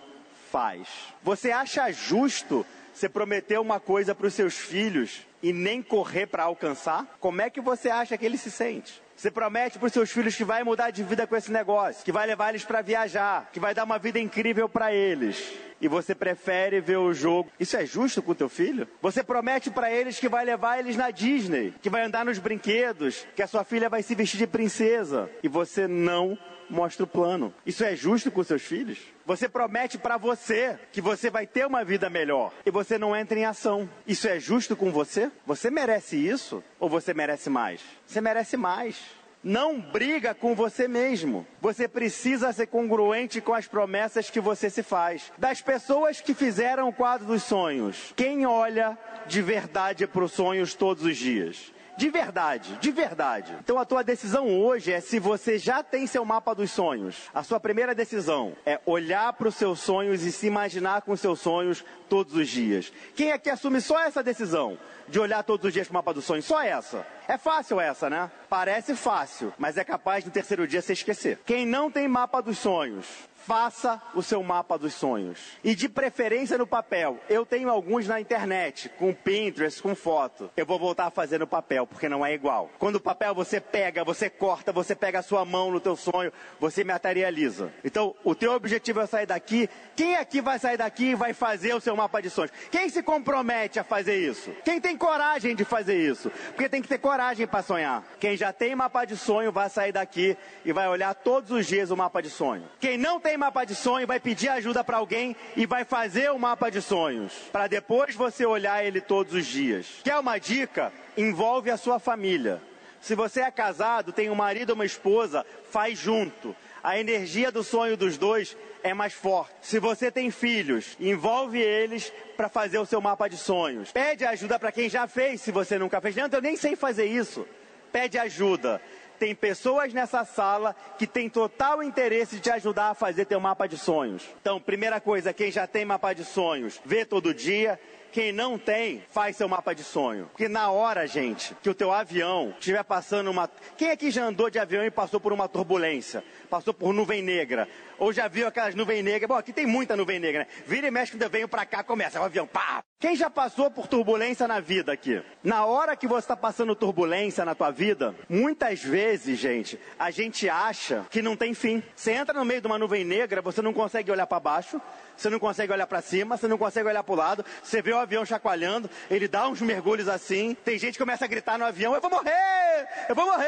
faz. 0.50 0.88
Você 1.22 1.50
acha 1.50 1.90
justo 1.92 2.64
você 2.98 3.08
prometer 3.08 3.61
uma 3.61 3.78
coisa 3.78 4.12
para 4.12 4.26
os 4.26 4.34
seus 4.34 4.54
filhos 4.54 5.26
e 5.40 5.52
nem 5.52 5.80
correr 5.80 6.26
para 6.26 6.42
alcançar? 6.42 7.06
Como 7.20 7.40
é 7.40 7.48
que 7.48 7.61
você 7.61 7.88
acha 7.88 8.18
que 8.18 8.26
ele 8.26 8.37
se 8.37 8.50
sente? 8.50 9.00
Você 9.16 9.30
promete 9.30 9.78
para 9.78 9.87
os 9.87 9.92
seus 9.92 10.11
filhos 10.11 10.34
que 10.34 10.44
vai 10.44 10.64
mudar 10.64 10.90
de 10.90 11.02
vida 11.02 11.26
com 11.26 11.37
esse 11.37 11.50
negócio, 11.50 12.04
que 12.04 12.12
vai 12.12 12.26
levar 12.26 12.50
eles 12.50 12.64
para 12.64 12.82
viajar, 12.82 13.50
que 13.52 13.61
vai 13.61 13.74
dar 13.74 13.84
uma 13.84 13.98
vida 13.98 14.18
incrível 14.18 14.68
para 14.68 14.92
eles. 14.92 15.52
E 15.80 15.87
você 15.87 16.12
prefere 16.12 16.80
ver 16.80 16.96
o 16.96 17.12
jogo. 17.12 17.50
Isso 17.58 17.76
é 17.76 17.87
justo 17.87 18.20
com 18.20 18.32
o 18.32 18.34
teu 18.34 18.48
filho? 18.48 18.88
Você 19.00 19.22
promete 19.22 19.70
para 19.70 19.92
eles 19.92 20.18
que 20.18 20.28
vai 20.28 20.44
levar 20.44 20.80
eles 20.80 20.96
na 20.96 21.11
Disney, 21.12 21.74
que 21.80 21.90
vai 21.90 22.02
andar 22.02 22.24
nos 22.24 22.38
brinquedos, 22.38 23.26
que 23.37 23.42
a 23.42 23.46
sua 23.46 23.62
filha 23.62 23.88
vai 23.88 24.02
se 24.02 24.14
vestir 24.14 24.38
de 24.38 24.46
princesa. 24.46 25.30
E 25.40 25.46
você 25.48 25.87
não 25.87 26.37
mostra 26.70 27.04
o 27.04 27.07
plano. 27.07 27.52
Isso 27.64 27.85
é 27.85 27.94
justo 27.94 28.31
com 28.31 28.42
seus 28.42 28.62
filhos? 28.62 28.98
Você 29.24 29.48
promete 29.48 29.98
para 29.98 30.16
você 30.16 30.78
que 30.92 31.00
você 31.00 31.31
vai 31.31 31.46
ter 31.46 31.66
uma 31.66 31.85
vida 31.85 32.09
melhor 32.09 32.52
e 32.64 32.70
você 32.70 32.98
não 32.98 33.14
entra 33.14 33.38
em 33.38 33.44
ação. 33.44 33.88
Isso 34.07 34.28
é 34.28 34.38
justo 34.40 34.76
com 34.76 34.90
você? 34.90 35.31
Você 35.46 35.70
merece 35.70 36.16
isso 36.16 36.62
ou 36.78 36.88
você 36.88 37.12
merece 37.12 37.50
mais? 37.50 37.81
Você 38.07 38.20
merece 38.20 38.57
mais. 38.57 38.96
Não 39.42 39.81
briga 39.81 40.35
com 40.35 40.54
você 40.54 40.88
mesmo. 40.88 41.46
Você 41.61 41.87
precisa 41.87 42.52
ser 42.52 42.66
congruente 42.66 43.40
com 43.40 43.54
as 43.54 43.66
promessas 43.66 44.31
que 44.31 44.40
você 44.40 44.68
se 44.68 44.83
faz. 44.83 45.33
Das 45.38 45.61
pessoas 45.61 46.20
que 46.20 46.35
fizeram 46.35 46.88
o 46.88 46.92
quadro 46.92 47.26
dos 47.26 47.44
sonhos, 47.44 48.12
quem 48.16 48.46
olha 48.46 48.98
de 49.26 49.40
verdade 49.40 50.07
para 50.07 50.24
os 50.24 50.33
sonhos 50.33 50.74
todos 50.74 51.04
os 51.04 51.16
dias? 51.16 51.72
De 51.98 52.11
verdade, 52.11 52.78
de 52.80 52.92
verdade. 52.92 53.56
Então 53.58 53.76
a 53.76 53.84
tua 53.84 54.04
decisão 54.04 54.56
hoje 54.56 54.92
é 54.92 55.00
se 55.00 55.18
você 55.18 55.58
já 55.58 55.82
tem 55.82 56.06
seu 56.06 56.24
mapa 56.24 56.54
dos 56.54 56.70
sonhos. 56.70 57.28
A 57.34 57.42
sua 57.42 57.58
primeira 57.58 57.92
decisão 57.92 58.52
é 58.64 58.80
olhar 58.87 59.32
para 59.32 59.48
os 59.48 59.56
seus 59.56 59.80
sonhos 59.80 60.22
e 60.22 60.30
se 60.30 60.46
imaginar 60.46 61.02
com 61.02 61.11
os 61.11 61.20
seus 61.20 61.40
sonhos 61.40 61.84
todos 62.08 62.37
os 62.37 62.48
dias. 62.48 62.92
Quem 63.16 63.32
é 63.32 63.38
que 63.38 63.50
assume 63.50 63.80
só 63.80 63.98
essa 63.98 64.22
decisão 64.22 64.78
de 65.08 65.18
olhar 65.18 65.42
todos 65.42 65.66
os 65.66 65.72
dias 65.72 65.88
para 65.88 65.94
o 65.94 65.98
mapa 65.98 66.14
dos 66.14 66.24
sonhos? 66.24 66.44
Só 66.44 66.62
essa. 66.62 67.04
É 67.26 67.37
fácil 67.37 67.80
essa, 67.80 68.08
né? 68.08 68.30
Parece 68.48 68.94
fácil, 68.94 69.52
mas 69.58 69.76
é 69.76 69.82
capaz 69.82 70.24
no 70.24 70.30
terceiro 70.30 70.68
dia 70.68 70.80
se 70.80 70.92
esquecer. 70.92 71.40
Quem 71.44 71.66
não 71.66 71.90
tem 71.90 72.06
mapa 72.06 72.40
dos 72.40 72.58
sonhos, 72.58 73.06
faça 73.48 73.98
o 74.14 74.22
seu 74.22 74.42
mapa 74.42 74.76
dos 74.76 74.92
sonhos. 74.92 75.56
E 75.64 75.74
de 75.74 75.88
preferência 75.88 76.58
no 76.58 76.66
papel. 76.66 77.18
Eu 77.30 77.46
tenho 77.46 77.70
alguns 77.70 78.06
na 78.06 78.20
internet, 78.20 78.90
com 78.98 79.14
Pinterest, 79.14 79.80
com 79.80 79.94
foto. 79.94 80.50
Eu 80.54 80.66
vou 80.66 80.78
voltar 80.78 81.06
a 81.06 81.11
fazer 81.11 81.38
no 81.38 81.46
papel, 81.46 81.87
porque 81.87 82.11
não 82.11 82.26
é 82.26 82.34
igual. 82.34 82.70
Quando 82.78 82.96
o 82.96 83.00
papel 83.00 83.34
você 83.34 83.58
pega, 83.58 84.04
você 84.04 84.28
corta, 84.28 84.70
você 84.70 84.94
pega 84.94 85.20
a 85.20 85.22
sua 85.22 85.46
mão 85.46 85.70
no 85.70 85.80
teu 85.80 85.96
sonho, 85.96 86.30
você 86.61 86.84
materializa. 86.84 87.72
Então, 87.82 88.14
o 88.22 88.34
teu 88.34 88.52
objetivo 88.52 89.00
é 89.00 89.06
sair 89.06 89.24
daqui. 89.24 89.70
Quem 89.96 90.16
aqui 90.16 90.42
vai 90.42 90.58
sair 90.58 90.76
daqui 90.76 91.06
e 91.06 91.14
vai 91.14 91.32
fazer 91.32 91.72
o 91.72 91.80
seu 91.80 91.96
mapa 91.96 92.20
de 92.20 92.28
sonhos? 92.28 92.52
Quem 92.70 92.90
se 92.90 93.02
compromete 93.02 93.80
a 93.80 93.84
fazer 93.84 94.18
isso? 94.18 94.50
Quem 94.62 94.78
tem 94.78 94.94
coragem 94.94 95.56
de 95.56 95.64
fazer 95.64 95.96
isso? 95.96 96.30
Porque 96.48 96.68
tem 96.68 96.82
que 96.82 96.88
ter 96.88 96.98
coragem 96.98 97.46
para 97.46 97.62
sonhar. 97.62 98.04
Quem 98.20 98.37
já 98.37 98.52
tem 98.52 98.76
mapa 98.76 99.06
de 99.06 99.16
sonho 99.16 99.50
vai 99.50 99.70
sair 99.70 99.92
daqui 99.92 100.37
e 100.66 100.72
vai 100.72 100.87
olhar 100.87 101.14
todos 101.14 101.50
os 101.50 101.66
dias 101.66 101.90
o 101.90 101.96
mapa 101.96 102.20
de 102.20 102.28
sonho. 102.28 102.68
Quem 102.78 102.98
não 102.98 103.18
tem 103.18 103.38
mapa 103.38 103.64
de 103.64 103.74
sonho, 103.74 104.07
vai 104.07 104.20
pedir 104.20 104.48
ajuda 104.48 104.85
para 104.85 104.98
alguém 104.98 105.35
e 105.57 105.64
vai 105.64 105.85
fazer 105.85 106.31
o 106.31 106.38
mapa 106.38 106.70
de 106.70 106.83
sonhos, 106.83 107.33
para 107.53 107.66
depois 107.66 108.14
você 108.14 108.44
olhar 108.44 108.85
ele 108.85 109.01
todos 109.01 109.33
os 109.33 109.46
dias. 109.46 109.87
Quer 110.05 110.18
uma 110.18 110.38
dica? 110.38 110.92
Envolve 111.16 111.70
a 111.70 111.77
sua 111.77 111.98
família. 111.98 112.61
Se 113.01 113.14
você 113.14 113.40
é 113.40 113.51
casado, 113.51 114.12
tem 114.12 114.29
um 114.29 114.35
marido 114.35 114.70
ou 114.70 114.74
uma 114.74 114.85
esposa, 114.85 115.46
faz 115.70 115.98
junto. 115.98 116.55
A 116.83 116.98
energia 116.98 117.51
do 117.51 117.62
sonho 117.62 117.96
dos 117.96 118.18
dois 118.18 118.57
é 118.83 118.94
mais 118.94 119.12
forte. 119.12 119.55
Se 119.62 119.79
você 119.79 120.11
tem 120.11 120.31
filhos, 120.31 120.96
envolve 121.01 121.61
eles 121.61 122.12
para 122.37 122.48
fazer 122.48 122.79
o 122.79 122.87
seu 122.87 123.01
mapa 123.01 123.29
de 123.29 123.37
sonhos. 123.37 123.92
Pede 123.92 124.24
ajuda 124.24 124.59
para 124.59 124.72
quem 124.72 124.88
já 124.88 125.07
fez, 125.07 125.40
se 125.40 125.53
você 125.53 125.79
nunca 125.79 126.01
fez. 126.01 126.14
Leandro, 126.14 126.38
eu 126.38 126.42
nem 126.42 126.57
sei 126.57 126.77
fazer 126.77 127.07
isso. 127.07 127.46
Pede 127.92 128.18
ajuda 128.18 128.81
tem 129.18 129.35
pessoas 129.35 129.92
nessa 129.92 130.24
sala 130.24 130.74
que 130.98 131.07
têm 131.07 131.28
total 131.28 131.83
interesse 131.83 132.37
de 132.37 132.42
te 132.42 132.50
ajudar 132.50 132.90
a 132.90 132.94
fazer 132.94 133.24
teu 133.24 133.40
mapa 133.40 133.66
de 133.66 133.76
sonhos. 133.76 134.22
Então, 134.40 134.61
primeira 134.61 135.00
coisa, 135.00 135.33
quem 135.33 135.50
já 135.50 135.66
tem 135.66 135.85
mapa 135.85 136.12
de 136.12 136.24
sonhos, 136.24 136.81
vê 136.85 137.04
todo 137.04 137.35
dia. 137.35 137.78
Quem 138.12 138.32
não 138.32 138.58
tem, 138.58 139.02
faz 139.10 139.36
seu 139.36 139.48
mapa 139.48 139.74
de 139.74 139.84
sonho. 139.84 140.26
Porque 140.26 140.48
na 140.48 140.70
hora, 140.70 141.06
gente, 141.06 141.54
que 141.62 141.68
o 141.68 141.74
teu 141.74 141.92
avião 141.92 142.54
estiver 142.58 142.82
passando 142.82 143.30
uma. 143.30 143.48
Quem 143.76 143.90
aqui 143.90 144.10
já 144.10 144.24
andou 144.24 144.50
de 144.50 144.58
avião 144.58 144.84
e 144.84 144.90
passou 144.90 145.20
por 145.20 145.32
uma 145.32 145.48
turbulência? 145.48 146.24
Passou 146.48 146.72
por 146.72 146.92
nuvem 146.92 147.22
negra? 147.22 147.68
Ou 147.98 148.12
já 148.12 148.28
viu 148.28 148.46
aquelas 148.46 148.74
nuvens 148.74 149.02
negras? 149.02 149.28
Bom, 149.28 149.34
aqui 149.34 149.52
tem 149.52 149.66
muita 149.66 149.96
nuvem 149.96 150.20
negra, 150.20 150.42
né? 150.42 150.46
Vira 150.66 150.86
e 150.86 150.90
mexe 150.90 151.16
eu 151.18 151.30
venho 151.30 151.48
pra 151.48 151.66
cá, 151.66 151.82
começa 151.82 152.20
o 152.20 152.24
avião, 152.24 152.46
pá! 152.46 152.80
Quem 153.00 153.14
já 153.14 153.28
passou 153.28 153.70
por 153.70 153.86
turbulência 153.86 154.46
na 154.48 154.60
vida 154.60 154.92
aqui? 154.92 155.22
Na 155.42 155.64
hora 155.64 155.96
que 155.96 156.06
você 156.06 156.24
está 156.24 156.36
passando 156.36 156.74
turbulência 156.74 157.44
na 157.44 157.54
tua 157.54 157.70
vida, 157.70 158.14
muitas 158.28 158.82
vezes, 158.82 159.38
gente, 159.38 159.78
a 159.98 160.10
gente 160.10 160.48
acha 160.48 161.06
que 161.10 161.22
não 161.22 161.36
tem 161.36 161.54
fim. 161.54 161.82
Você 161.94 162.12
entra 162.12 162.38
no 162.38 162.44
meio 162.44 162.60
de 162.60 162.66
uma 162.66 162.78
nuvem 162.78 163.04
negra, 163.04 163.42
você 163.42 163.62
não 163.62 163.72
consegue 163.72 164.10
olhar 164.10 164.26
para 164.26 164.40
baixo, 164.40 164.80
você 165.18 165.28
não 165.28 165.38
consegue 165.38 165.72
olhar 165.72 165.87
para 165.87 166.00
cima, 166.00 166.37
você 166.37 166.46
não 166.46 166.57
consegue 166.57 166.88
olhar 166.88 167.02
para 167.02 167.12
o 167.12 167.16
lado, 167.16 167.44
você 167.62 167.83
vê 167.83 167.92
o 167.92 167.98
avião 167.98 168.24
chacoalhando, 168.24 168.88
ele 169.11 169.26
dá 169.26 169.48
uns 169.48 169.61
mergulhos 169.61 170.09
assim, 170.09 170.57
tem 170.64 170.78
gente 170.78 170.92
que 170.92 170.98
começa 170.98 171.24
a 171.24 171.28
gritar 171.28 171.59
no 171.59 171.64
avião, 171.64 171.94
eu 171.94 172.00
vou 172.00 172.11
morrer! 172.11 172.88
Eu 173.09 173.14
vou 173.14 173.26
morrer! 173.26 173.46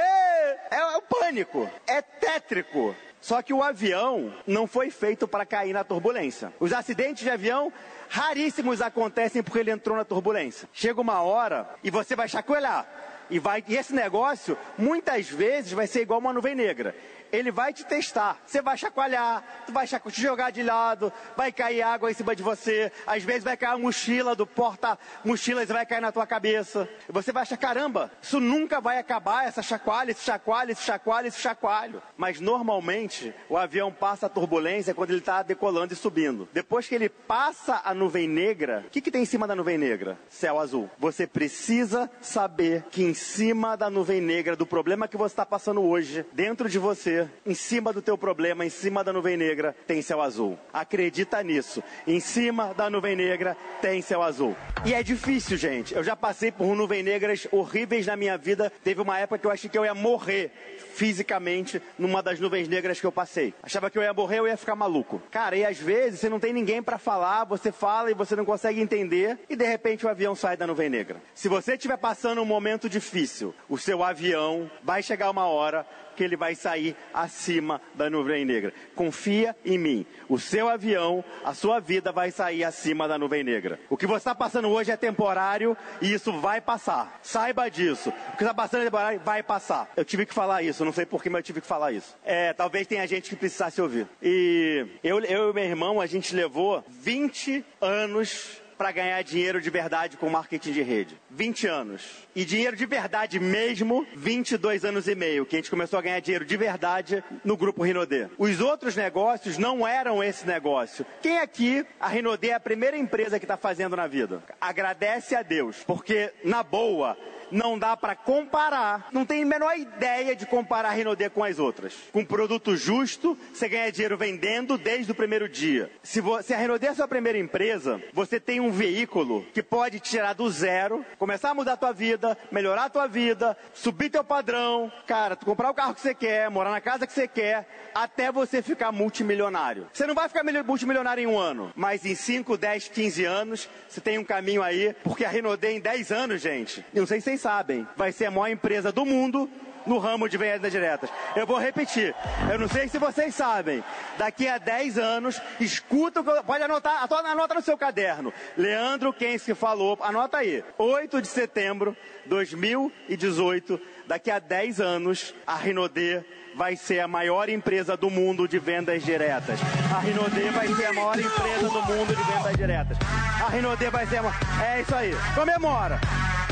É, 0.70 0.76
é 0.76 0.96
o 0.96 1.02
pânico, 1.02 1.70
é 1.86 2.02
tétrico. 2.02 2.94
Só 3.20 3.42
que 3.42 3.52
o 3.52 3.62
avião 3.62 4.34
não 4.46 4.66
foi 4.66 4.90
feito 4.90 5.28
para 5.28 5.44
cair 5.44 5.74
na 5.74 5.84
turbulência. 5.84 6.52
Os 6.58 6.72
acidentes 6.72 7.22
de 7.22 7.30
avião 7.30 7.70
raríssimos 8.08 8.80
acontecem 8.80 9.42
porque 9.42 9.58
ele 9.58 9.70
entrou 9.70 9.96
na 9.96 10.04
turbulência. 10.04 10.68
Chega 10.72 11.00
uma 11.00 11.20
hora 11.20 11.68
e 11.84 11.90
você 11.90 12.16
vai 12.16 12.28
chacoalhar. 12.28 12.88
E, 13.28 13.38
vai, 13.38 13.62
e 13.68 13.76
esse 13.76 13.94
negócio, 13.94 14.56
muitas 14.76 15.28
vezes, 15.28 15.70
vai 15.70 15.86
ser 15.86 16.00
igual 16.00 16.18
uma 16.18 16.32
nuvem 16.32 16.54
negra 16.54 16.94
ele 17.32 17.50
vai 17.50 17.72
te 17.72 17.84
testar. 17.84 18.38
Você 18.46 18.60
vai 18.62 18.76
chacoalhar, 18.76 19.42
tu 19.66 19.72
vai 19.72 19.86
te 19.86 20.22
jogar 20.22 20.50
de 20.50 20.62
lado, 20.62 21.12
vai 21.36 21.52
cair 21.52 21.82
água 21.82 22.10
em 22.10 22.14
cima 22.14 22.36
de 22.36 22.42
você, 22.42 22.92
às 23.06 23.22
vezes 23.22 23.44
vai 23.44 23.56
cair 23.56 23.74
a 23.74 23.78
mochila 23.78 24.34
do 24.34 24.46
porta-mochilas 24.46 25.68
vai 25.68 25.86
cair 25.86 26.00
na 26.00 26.12
tua 26.12 26.26
cabeça. 26.26 26.88
E 27.08 27.12
você 27.12 27.32
vai 27.32 27.42
achar, 27.42 27.56
caramba, 27.56 28.10
isso 28.20 28.40
nunca 28.40 28.80
vai 28.80 28.98
acabar, 28.98 29.46
essa 29.46 29.62
chacoalha, 29.62 30.10
esse 30.10 30.24
chacoalho, 30.24 30.72
esse 30.72 30.82
chacoalho, 30.82 31.28
esse 31.28 31.40
chacoalho. 31.40 32.02
Mas 32.16 32.40
normalmente 32.40 33.34
o 33.48 33.56
avião 33.56 33.92
passa 33.92 34.26
a 34.26 34.28
turbulência 34.28 34.94
quando 34.94 35.10
ele 35.10 35.20
está 35.20 35.42
decolando 35.42 35.92
e 35.92 35.96
subindo. 35.96 36.48
Depois 36.52 36.88
que 36.88 36.94
ele 36.94 37.08
passa 37.08 37.80
a 37.84 37.94
nuvem 37.94 38.28
negra, 38.28 38.84
o 38.86 38.90
que, 38.90 39.00
que 39.00 39.10
tem 39.10 39.22
em 39.22 39.26
cima 39.26 39.46
da 39.46 39.54
nuvem 39.54 39.78
negra? 39.78 40.18
Céu 40.28 40.58
azul. 40.58 40.90
Você 40.98 41.26
precisa 41.26 42.10
saber 42.20 42.84
que 42.90 43.02
em 43.02 43.14
cima 43.14 43.76
da 43.76 43.88
nuvem 43.90 44.20
negra, 44.20 44.56
do 44.56 44.66
problema 44.66 45.08
que 45.08 45.16
você 45.16 45.32
está 45.32 45.46
passando 45.46 45.82
hoje, 45.82 46.24
dentro 46.32 46.68
de 46.68 46.78
você, 46.78 47.19
em 47.44 47.54
cima 47.54 47.92
do 47.92 48.02
teu 48.02 48.16
problema, 48.16 48.64
em 48.64 48.70
cima 48.70 49.02
da 49.02 49.12
nuvem 49.12 49.36
negra, 49.36 49.74
tem 49.86 50.02
céu 50.02 50.20
azul. 50.20 50.58
Acredita 50.72 51.42
nisso. 51.42 51.82
Em 52.06 52.20
cima 52.20 52.72
da 52.74 52.88
nuvem 52.88 53.16
negra 53.16 53.56
tem 53.80 54.00
céu 54.02 54.22
azul. 54.22 54.54
E 54.84 54.94
é 54.94 55.02
difícil, 55.02 55.56
gente. 55.56 55.94
Eu 55.94 56.04
já 56.04 56.16
passei 56.16 56.50
por 56.50 56.74
nuvens 56.74 57.04
negras 57.04 57.46
horríveis 57.50 58.06
na 58.06 58.16
minha 58.16 58.38
vida. 58.38 58.72
Teve 58.82 59.00
uma 59.00 59.18
época 59.18 59.38
que 59.38 59.46
eu 59.46 59.50
achei 59.50 59.68
que 59.68 59.76
eu 59.76 59.84
ia 59.84 59.94
morrer 59.94 60.50
fisicamente 60.94 61.80
numa 61.98 62.22
das 62.22 62.40
nuvens 62.40 62.68
negras 62.68 63.00
que 63.00 63.06
eu 63.06 63.12
passei. 63.12 63.54
Achava 63.62 63.90
que 63.90 63.98
eu 63.98 64.02
ia 64.02 64.12
morrer, 64.12 64.38
eu 64.38 64.46
ia 64.46 64.56
ficar 64.56 64.74
maluco. 64.74 65.22
Cara, 65.30 65.56
e 65.56 65.64
às 65.64 65.78
vezes 65.78 66.20
você 66.20 66.28
não 66.28 66.40
tem 66.40 66.52
ninguém 66.52 66.82
para 66.82 66.98
falar, 66.98 67.44
você 67.44 67.70
fala 67.70 68.10
e 68.10 68.14
você 68.14 68.34
não 68.36 68.44
consegue 68.44 68.80
entender 68.80 69.38
e 69.48 69.56
de 69.56 69.64
repente 69.64 70.06
o 70.06 70.08
avião 70.08 70.34
sai 70.34 70.56
da 70.56 70.66
nuvem 70.66 70.88
negra. 70.88 71.20
Se 71.34 71.48
você 71.48 71.74
estiver 71.74 71.96
passando 71.96 72.40
um 72.40 72.46
momento 72.46 72.88
difícil, 72.88 73.54
o 73.68 73.78
seu 73.78 74.02
avião 74.02 74.70
vai 74.82 75.02
chegar 75.02 75.30
uma 75.30 75.46
hora 75.46 75.86
que 76.16 76.24
ele 76.24 76.36
vai 76.36 76.54
sair 76.54 76.94
acima 77.12 77.80
da 77.94 78.08
nuvem 78.08 78.44
negra. 78.44 78.72
Confia 78.94 79.56
em 79.64 79.78
mim. 79.78 80.06
O 80.28 80.38
seu 80.38 80.68
avião, 80.68 81.24
a 81.44 81.54
sua 81.54 81.80
vida 81.80 82.12
vai 82.12 82.30
sair 82.30 82.64
acima 82.64 83.06
da 83.08 83.18
nuvem 83.18 83.42
negra. 83.42 83.78
O 83.88 83.96
que 83.96 84.06
você 84.06 84.18
está 84.18 84.34
passando 84.34 84.68
hoje 84.68 84.90
é 84.90 84.96
temporário 84.96 85.76
e 86.00 86.12
isso 86.12 86.32
vai 86.40 86.60
passar. 86.60 87.20
Saiba 87.22 87.68
disso. 87.70 88.10
O 88.32 88.36
que 88.36 88.42
está 88.42 88.54
passando 88.54 88.82
é 88.82 88.84
temporário 88.84 89.20
vai 89.24 89.42
passar. 89.42 89.90
Eu 89.96 90.04
tive 90.04 90.26
que 90.26 90.34
falar 90.34 90.62
isso, 90.62 90.84
não 90.84 90.92
sei 90.92 91.06
porquê, 91.06 91.28
mas 91.28 91.40
eu 91.40 91.44
tive 91.44 91.60
que 91.60 91.66
falar 91.66 91.92
isso. 91.92 92.16
É, 92.24 92.52
talvez 92.52 92.86
tenha 92.86 93.06
gente 93.06 93.30
que 93.30 93.36
precisasse 93.36 93.80
ouvir. 93.80 94.06
E 94.22 94.86
eu, 95.02 95.20
eu 95.20 95.50
e 95.50 95.54
meu 95.54 95.64
irmão, 95.64 96.00
a 96.00 96.06
gente 96.06 96.34
levou 96.34 96.84
20 96.88 97.64
anos 97.80 98.59
para 98.80 98.92
ganhar 98.92 99.22
dinheiro 99.22 99.60
de 99.60 99.68
verdade 99.68 100.16
com 100.16 100.30
marketing 100.30 100.72
de 100.72 100.80
rede? 100.80 101.20
20 101.28 101.66
anos. 101.66 102.26
E 102.34 102.46
dinheiro 102.46 102.74
de 102.74 102.86
verdade 102.86 103.38
mesmo, 103.38 104.06
22 104.16 104.86
anos 104.86 105.06
e 105.06 105.14
meio, 105.14 105.44
que 105.44 105.54
a 105.54 105.58
gente 105.58 105.70
começou 105.70 105.98
a 105.98 106.02
ganhar 106.02 106.18
dinheiro 106.20 106.46
de 106.46 106.56
verdade 106.56 107.22
no 107.44 107.58
grupo 107.58 107.82
Rinodê. 107.82 108.28
Os 108.38 108.58
outros 108.58 108.96
negócios 108.96 109.58
não 109.58 109.86
eram 109.86 110.24
esse 110.24 110.46
negócio. 110.46 111.04
Quem 111.20 111.40
aqui, 111.40 111.84
a 112.00 112.08
Rinodê 112.08 112.48
é 112.48 112.54
a 112.54 112.60
primeira 112.60 112.96
empresa 112.96 113.38
que 113.38 113.44
está 113.44 113.58
fazendo 113.58 113.96
na 113.96 114.06
vida? 114.06 114.42
Agradece 114.58 115.34
a 115.34 115.42
Deus, 115.42 115.84
porque 115.86 116.32
na 116.42 116.62
boa, 116.62 117.18
não 117.50 117.78
dá 117.78 117.96
para 117.96 118.14
comparar, 118.14 119.08
não 119.12 119.24
tem 119.24 119.42
a 119.42 119.46
menor 119.46 119.76
ideia 119.76 120.34
de 120.34 120.46
comparar 120.46 120.90
a 120.90 120.92
Rinodê 120.92 121.28
com 121.28 121.44
as 121.44 121.58
outras. 121.58 121.94
Com 122.12 122.24
produto 122.24 122.76
justo, 122.76 123.36
você 123.52 123.68
ganha 123.68 123.92
dinheiro 123.92 124.16
vendendo 124.16 124.76
desde 124.78 125.12
o 125.12 125.14
primeiro 125.14 125.48
dia. 125.48 125.90
Se, 126.02 126.22
se 126.42 126.54
a 126.54 126.58
Rinodê 126.58 126.86
é 126.86 126.90
a 126.90 126.94
sua 126.94 127.08
primeira 127.08 127.38
empresa, 127.38 128.00
você 128.12 128.38
tem 128.38 128.60
um 128.60 128.70
veículo 128.70 129.44
que 129.52 129.62
pode 129.62 130.00
tirar 130.00 130.32
do 130.32 130.48
zero, 130.50 131.04
começar 131.18 131.50
a 131.50 131.54
mudar 131.54 131.74
a 131.74 131.76
tua 131.76 131.92
vida, 131.92 132.36
melhorar 132.50 132.84
a 132.84 132.90
tua 132.90 133.06
vida, 133.06 133.56
subir 133.74 134.10
teu 134.10 134.24
padrão, 134.24 134.90
cara, 135.06 135.36
tu 135.36 135.44
comprar 135.44 135.70
o 135.70 135.74
carro 135.74 135.94
que 135.94 136.00
você 136.00 136.14
quer, 136.14 136.50
morar 136.50 136.70
na 136.70 136.80
casa 136.80 137.06
que 137.06 137.12
você 137.12 137.26
quer, 137.26 137.66
até 137.94 138.30
você 138.30 138.62
ficar 138.62 138.92
multimilionário. 138.92 139.88
Você 139.92 140.06
não 140.06 140.14
vai 140.14 140.28
ficar 140.28 140.44
multimilionário 140.64 141.22
em 141.22 141.26
um 141.26 141.38
ano, 141.38 141.72
mas 141.74 142.04
em 142.04 142.14
5, 142.14 142.56
10, 142.56 142.88
15 142.88 143.24
anos, 143.24 143.68
você 143.88 144.00
tem 144.00 144.18
um 144.18 144.24
caminho 144.24 144.62
aí, 144.62 144.94
porque 145.02 145.24
a 145.24 145.28
Rinodê 145.28 145.72
em 145.72 145.80
10 145.80 146.12
anos, 146.12 146.40
gente, 146.40 146.84
não 146.92 147.06
sei 147.06 147.20
se 147.20 147.24
vocês 147.24 147.39
sabem, 147.40 147.86
vai 147.96 148.12
ser 148.12 148.26
a 148.26 148.30
maior 148.30 148.48
empresa 148.48 148.92
do 148.92 149.04
mundo 149.04 149.50
no 149.86 149.98
ramo 149.98 150.28
de 150.28 150.36
vendas 150.36 150.70
diretas. 150.70 151.10
Eu 151.34 151.46
vou 151.46 151.58
repetir. 151.58 152.14
Eu 152.50 152.58
não 152.58 152.68
sei 152.68 152.88
se 152.88 152.98
vocês 152.98 153.34
sabem. 153.34 153.82
Daqui 154.18 154.46
a 154.46 154.58
10 154.58 154.98
anos, 154.98 155.40
escuta, 155.58 156.22
pode 156.22 156.62
anotar, 156.62 157.08
anota 157.10 157.54
no 157.54 157.62
seu 157.62 157.76
caderno. 157.76 158.32
Leandro 158.56 159.12
Kensky 159.12 159.54
falou, 159.54 159.98
anota 160.02 160.38
aí. 160.38 160.62
8 160.78 161.22
de 161.22 161.28
setembro 161.28 161.96
de 162.22 162.28
2018, 162.28 163.80
daqui 164.10 164.28
a 164.28 164.40
10 164.40 164.80
anos, 164.80 165.32
a 165.46 165.54
Rinodê 165.54 166.24
vai 166.56 166.74
ser 166.74 166.98
a 166.98 167.06
maior 167.06 167.48
empresa 167.48 167.96
do 167.96 168.10
mundo 168.10 168.48
de 168.48 168.58
vendas 168.58 169.04
diretas. 169.04 169.60
A 169.94 170.00
Rinodê 170.00 170.50
vai 170.50 170.66
ser 170.66 170.86
a 170.86 170.92
maior 170.92 171.16
empresa 171.16 171.68
do 171.68 171.82
mundo 171.82 172.16
de 172.16 172.22
vendas 172.24 172.56
diretas. 172.56 172.98
A 173.40 173.48
Rinodê 173.50 173.88
vai 173.88 174.04
ser 174.08 174.18
a... 174.18 174.64
É 174.66 174.80
isso 174.80 174.92
aí. 174.96 175.12
Comemora. 175.32 176.00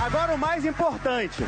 Agora 0.01 0.35
o 0.35 0.39
mais 0.39 0.65
importante. 0.65 1.43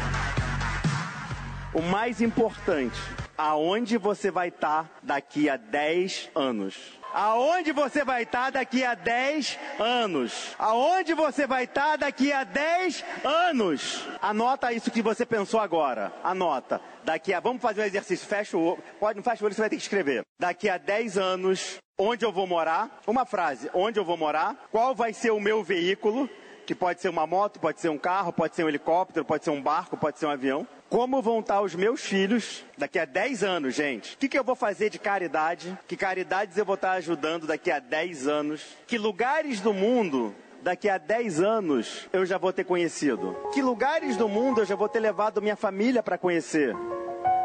O 1.73 1.81
mais 1.81 2.21
importante. 2.21 3.01
Aonde 3.43 3.97
você 3.97 4.31
vai 4.31 4.49
estar 4.49 4.85
tá 4.85 4.91
daqui 5.03 5.49
a 5.49 5.57
10 5.57 6.29
anos? 6.35 6.77
Aonde 7.11 7.73
você 7.73 8.05
vai 8.05 8.25
estar 8.25 8.45
tá 8.45 8.51
daqui 8.51 8.85
a 8.85 8.93
10 8.93 9.59
anos? 9.79 10.55
Aonde 10.59 11.15
você 11.15 11.47
vai 11.47 11.65
estar 11.65 11.93
tá 11.93 11.97
daqui 11.97 12.31
a 12.35 12.45
10 12.45 13.03
anos? 13.25 14.07
Anota 14.21 14.75
isso 14.75 14.91
que 14.91 15.01
você 15.01 15.25
pensou 15.25 15.59
agora. 15.59 16.13
Anota. 16.23 16.83
Daqui 17.03 17.33
a. 17.33 17.41
Vamos 17.41 17.63
fazer 17.63 17.81
um 17.81 17.85
exercício. 17.85 18.29
Fecha 18.29 18.59
o 18.59 18.63
olho. 18.63 18.85
Pode, 19.01 19.17
não 19.17 19.25
fecha 19.25 19.43
o 19.43 19.47
olho, 19.47 19.55
você 19.55 19.63
vai 19.63 19.71
ter 19.71 19.77
que 19.77 19.83
escrever. 19.83 20.21
Daqui 20.39 20.69
a 20.69 20.77
10 20.77 21.17
anos, 21.17 21.79
onde 21.99 22.27
eu 22.27 22.31
vou 22.31 22.47
morar? 22.47 23.01
Uma 23.07 23.25
frase. 23.25 23.71
Onde 23.73 23.99
eu 23.99 24.05
vou 24.05 24.19
morar? 24.19 24.69
Qual 24.71 24.95
vai 24.95 25.15
ser 25.15 25.31
o 25.31 25.41
meu 25.41 25.65
veículo? 25.65 26.29
Que 26.71 26.75
pode 26.77 27.01
ser 27.01 27.09
uma 27.09 27.27
moto, 27.27 27.59
pode 27.59 27.81
ser 27.81 27.89
um 27.89 27.99
carro, 27.99 28.33
pode 28.33 28.55
ser 28.55 28.63
um 28.63 28.69
helicóptero, 28.69 29.25
pode 29.25 29.43
ser 29.43 29.51
um 29.51 29.61
barco, 29.61 29.97
pode 29.97 30.21
ser 30.21 30.27
um 30.27 30.31
avião. 30.31 30.65
Como 30.89 31.21
vão 31.21 31.41
estar 31.41 31.61
os 31.63 31.75
meus 31.75 32.01
filhos 32.01 32.65
daqui 32.79 32.97
a 32.97 33.05
10 33.05 33.43
anos, 33.43 33.75
gente? 33.75 34.15
O 34.15 34.19
que, 34.19 34.29
que 34.29 34.39
eu 34.39 34.45
vou 34.45 34.55
fazer 34.55 34.89
de 34.89 34.97
caridade? 34.97 35.77
Que 35.89 35.97
caridades 35.97 36.57
eu 36.57 36.65
vou 36.65 36.77
estar 36.77 36.93
ajudando 36.93 37.45
daqui 37.45 37.73
a 37.73 37.81
10 37.81 38.29
anos? 38.29 38.65
Que 38.87 38.99
lugares 38.99 39.61
do 39.61 39.75
mundo 39.75 40.33
daqui 40.63 40.89
a 40.89 40.97
10 40.97 41.41
anos 41.41 42.09
eu 42.13 42.25
já 42.25 42.39
vou 42.39 42.53
ter 42.53 42.63
conhecido? 42.63 43.37
Que 43.53 43.61
lugares 43.61 44.17
do 44.17 44.29
mundo 44.29 44.61
eu 44.61 44.65
já 44.65 44.77
vou 44.77 44.89
ter 44.89 45.01
levado 45.01 45.43
minha 45.43 45.57
família 45.57 46.05
para 46.05 46.17
conhecer? 46.17 46.77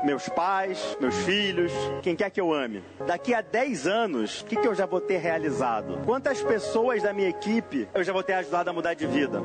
Meus 0.05 0.29
pais, 0.29 0.95
meus 1.01 1.15
filhos, 1.23 1.71
quem 2.03 2.15
quer 2.15 2.29
que 2.29 2.39
eu 2.39 2.53
ame. 2.53 2.83
Daqui 3.07 3.33
a 3.33 3.41
10 3.41 3.87
anos, 3.87 4.41
o 4.41 4.45
que, 4.45 4.55
que 4.55 4.67
eu 4.67 4.75
já 4.75 4.85
vou 4.85 5.01
ter 5.01 5.17
realizado? 5.17 5.99
Quantas 6.05 6.41
pessoas 6.41 7.01
da 7.01 7.11
minha 7.11 7.27
equipe 7.27 7.87
eu 7.93 8.03
já 8.03 8.13
vou 8.13 8.21
ter 8.21 8.33
ajudado 8.33 8.69
a 8.69 8.73
mudar 8.73 8.93
de 8.93 9.07
vida? 9.07 9.41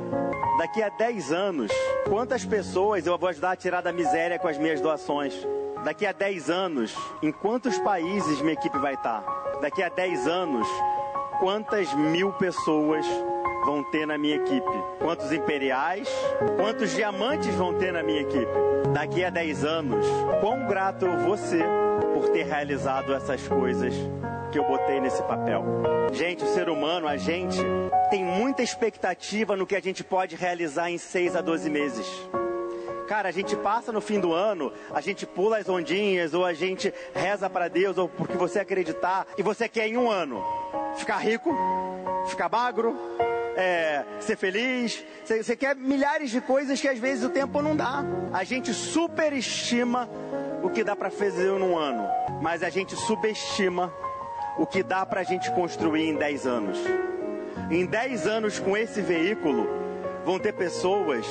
Daqui 0.59 0.83
a 0.83 0.91
10 0.91 1.33
anos, 1.33 1.73
quantas 2.07 2.45
pessoas 2.45 3.07
eu 3.07 3.17
vou 3.17 3.31
ajudar 3.31 3.53
a 3.53 3.57
tirar 3.57 3.81
da 3.81 3.93
miséria 3.93 4.39
com 4.39 4.47
as 4.47 4.59
minhas 4.59 4.81
doações? 4.81 5.35
Daqui 5.83 6.05
a 6.05 6.13
10 6.13 6.51
anos, 6.51 6.95
em 7.23 7.33
quantos 7.33 7.79
países 7.79 8.43
minha 8.43 8.53
equipe 8.53 8.79
vai 8.79 8.95
estar? 8.95 9.25
Daqui 9.63 9.83
a 9.83 9.89
10 9.89 10.27
anos, 10.27 10.69
quantas 11.39 11.93
mil 11.95 12.33
pessoas 12.35 13.07
vão 13.65 13.83
ter 13.83 14.07
na 14.07 14.19
minha 14.19 14.37
equipe? 14.37 14.71
Quantos 14.99 15.33
imperiais? 15.33 16.09
Quantos 16.57 16.91
diamantes 16.93 17.55
vão 17.55 17.75
ter 17.75 17.93
na 17.93 18.03
minha 18.03 18.21
equipe? 18.21 18.53
Daqui 18.93 19.25
a 19.25 19.31
10 19.31 19.65
anos, 19.65 20.07
quão 20.41 20.67
grato 20.67 21.07
eu 21.07 21.19
vou 21.19 21.37
ser 21.37 21.65
por 22.15 22.29
ter 22.31 22.45
realizado 22.45 23.15
essas 23.15 23.47
coisas 23.47 23.95
que 24.51 24.59
eu 24.59 24.65
botei 24.65 25.01
nesse 25.01 25.23
papel. 25.23 25.65
Gente, 26.13 26.45
o 26.45 26.49
ser 26.49 26.69
humano, 26.69 27.07
a 27.07 27.17
gente, 27.17 27.59
tem 28.11 28.25
muita 28.25 28.63
expectativa 28.63 29.57
no 29.57 29.67
que 29.67 29.77
a 29.77 29.81
gente 29.81 30.03
pode 30.03 30.35
realizar 30.35 30.91
em 30.91 30.99
6 30.99 31.37
a 31.37 31.41
12 31.41 31.71
meses. 31.71 32.07
Cara, 33.07 33.29
a 33.29 33.33
gente 33.33 33.57
passa 33.57 33.91
no 33.93 34.01
fim 34.01 34.21
do 34.21 34.33
ano, 34.33 34.73
a 34.93 35.01
gente 35.01 35.27
pula 35.27 35.59
as 35.59 35.69
ondinhas, 35.69 36.33
ou 36.33 36.45
a 36.45 36.53
gente 36.53 36.93
reza 37.15 37.51
para 37.51 37.69
Deus, 37.69 37.99
ou 37.99 38.09
porque 38.09 38.37
você 38.37 38.61
acreditar, 38.61 39.27
e 39.37 39.43
você 39.43 39.69
quer 39.69 39.89
em 39.89 39.97
um 39.97 40.11
ano 40.11 40.45
ficar 40.97 41.19
rico, 41.19 41.53
ficar 42.29 42.49
magro, 42.49 42.97
é, 43.57 44.05
ser 44.21 44.37
feliz. 44.37 45.05
Você 45.25 45.57
quer 45.57 45.77
milhares 45.77 46.31
de 46.31 46.41
coisas 46.41 46.81
que 46.81 46.89
às 46.89 46.99
vezes 46.99 47.25
o 47.25 47.31
tempo 47.31 47.63
não 47.63 47.77
dá. 47.77 48.05
A 48.33 48.45
gente 48.45 48.73
superestima 48.73 50.09
o 50.63 50.71
que 50.71 50.85
dá 50.85 50.95
para 50.95 51.11
fazer 51.11 51.51
num 51.53 51.77
ano, 51.77 52.07
mas 52.43 52.63
a 52.63 52.71
gente 52.71 52.95
subestima 52.97 53.93
o 54.59 54.67
que 54.67 54.83
dá 54.83 55.07
para 55.07 55.21
a 55.21 55.25
gente 55.25 55.51
construir 55.53 56.09
em 56.09 56.17
10 56.17 56.47
anos. 56.47 56.79
Em 57.71 57.87
10 57.87 58.27
anos 58.27 58.59
com 58.59 58.77
esse 58.77 59.01
veículo, 59.01 59.67
vão 60.25 60.39
ter 60.39 60.53
pessoas 60.53 61.27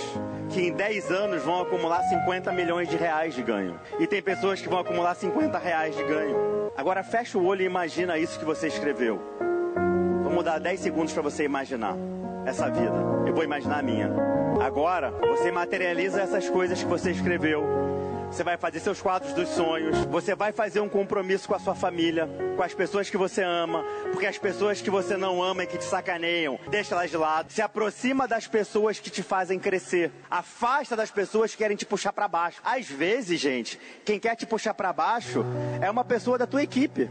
que 0.49 0.61
em 0.61 0.71
10 0.71 1.11
anos 1.11 1.43
vão 1.43 1.61
acumular 1.61 2.01
50 2.03 2.51
milhões 2.51 2.89
de 2.89 2.97
reais 2.97 3.35
de 3.35 3.43
ganho. 3.43 3.79
E 3.99 4.07
tem 4.07 4.21
pessoas 4.21 4.61
que 4.61 4.67
vão 4.67 4.79
acumular 4.79 5.15
50 5.15 5.57
reais 5.57 5.95
de 5.95 6.03
ganho. 6.03 6.71
Agora 6.75 7.03
fecha 7.03 7.37
o 7.37 7.45
olho 7.45 7.61
e 7.61 7.65
imagina 7.65 8.17
isso 8.17 8.39
que 8.39 8.45
você 8.45 8.67
escreveu. 8.67 9.48
Vamos 10.29 10.45
dar 10.45 10.59
10 10.59 10.79
segundos 10.79 11.11
para 11.11 11.23
você 11.23 11.43
imaginar 11.43 11.97
essa 12.45 12.69
vida. 12.69 12.93
Eu 13.25 13.33
vou 13.33 13.43
imaginar 13.43 13.79
a 13.79 13.81
minha. 13.81 14.13
Agora, 14.61 15.11
você 15.27 15.51
materializa 15.51 16.21
essas 16.21 16.47
coisas 16.47 16.83
que 16.83 16.87
você 16.87 17.09
escreveu 17.09 17.63
você 18.31 18.43
vai 18.43 18.57
fazer 18.57 18.79
seus 18.79 19.01
quadros 19.01 19.33
dos 19.33 19.49
sonhos, 19.49 19.97
você 20.05 20.35
vai 20.35 20.51
fazer 20.51 20.79
um 20.79 20.89
compromisso 20.89 21.47
com 21.47 21.55
a 21.55 21.59
sua 21.59 21.73
família, 21.73 22.29
com 22.55 22.61
as 22.61 22.73
pessoas 22.73 23.09
que 23.09 23.17
você 23.17 23.41
ama, 23.43 23.83
porque 24.11 24.25
as 24.25 24.37
pessoas 24.37 24.81
que 24.81 24.89
você 24.89 25.17
não 25.17 25.41
ama 25.41 25.63
e 25.63 25.67
que 25.67 25.77
te 25.77 25.83
sacaneiam, 25.83 26.59
deixa 26.69 26.93
elas 26.93 27.09
de 27.09 27.17
lado. 27.17 27.51
Se 27.51 27.61
aproxima 27.61 28.27
das 28.27 28.47
pessoas 28.47 28.99
que 28.99 29.09
te 29.09 29.23
fazem 29.23 29.59
crescer. 29.59 30.11
Afasta 30.29 30.95
das 30.95 31.11
pessoas 31.11 31.51
que 31.51 31.57
querem 31.57 31.75
te 31.75 31.85
puxar 31.85 32.13
para 32.13 32.27
baixo. 32.27 32.61
Às 32.63 32.87
vezes, 32.87 33.39
gente, 33.39 33.79
quem 34.05 34.19
quer 34.19 34.35
te 34.35 34.45
puxar 34.45 34.73
para 34.73 34.93
baixo 34.93 35.43
é 35.81 35.89
uma 35.89 36.05
pessoa 36.05 36.37
da 36.37 36.45
tua 36.45 36.63
equipe. 36.63 37.09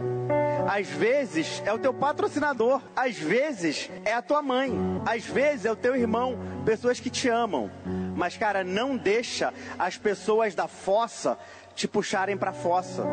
Às 0.69 0.87
vezes 0.87 1.63
é 1.65 1.73
o 1.73 1.79
teu 1.79 1.95
patrocinador, 1.95 2.83
às 2.95 3.17
vezes 3.17 3.91
é 4.05 4.13
a 4.13 4.21
tua 4.21 4.43
mãe, 4.43 4.71
às 5.07 5.25
vezes 5.25 5.65
é 5.65 5.73
o 5.73 5.77
teu 5.77 5.97
irmão, 5.97 6.39
pessoas 6.65 7.01
que 7.01 7.09
te 7.09 7.29
amam. 7.29 7.71
Mas 8.19 8.37
cara, 8.37 8.65
não 8.65 8.97
deixa 8.97 9.55
as 9.79 9.97
pessoas 9.97 10.53
da 10.53 10.67
fossa 10.67 11.39
te 11.77 11.87
puxarem 11.87 12.37
para 12.37 12.51
a 12.51 12.53
fossa. 12.53 13.07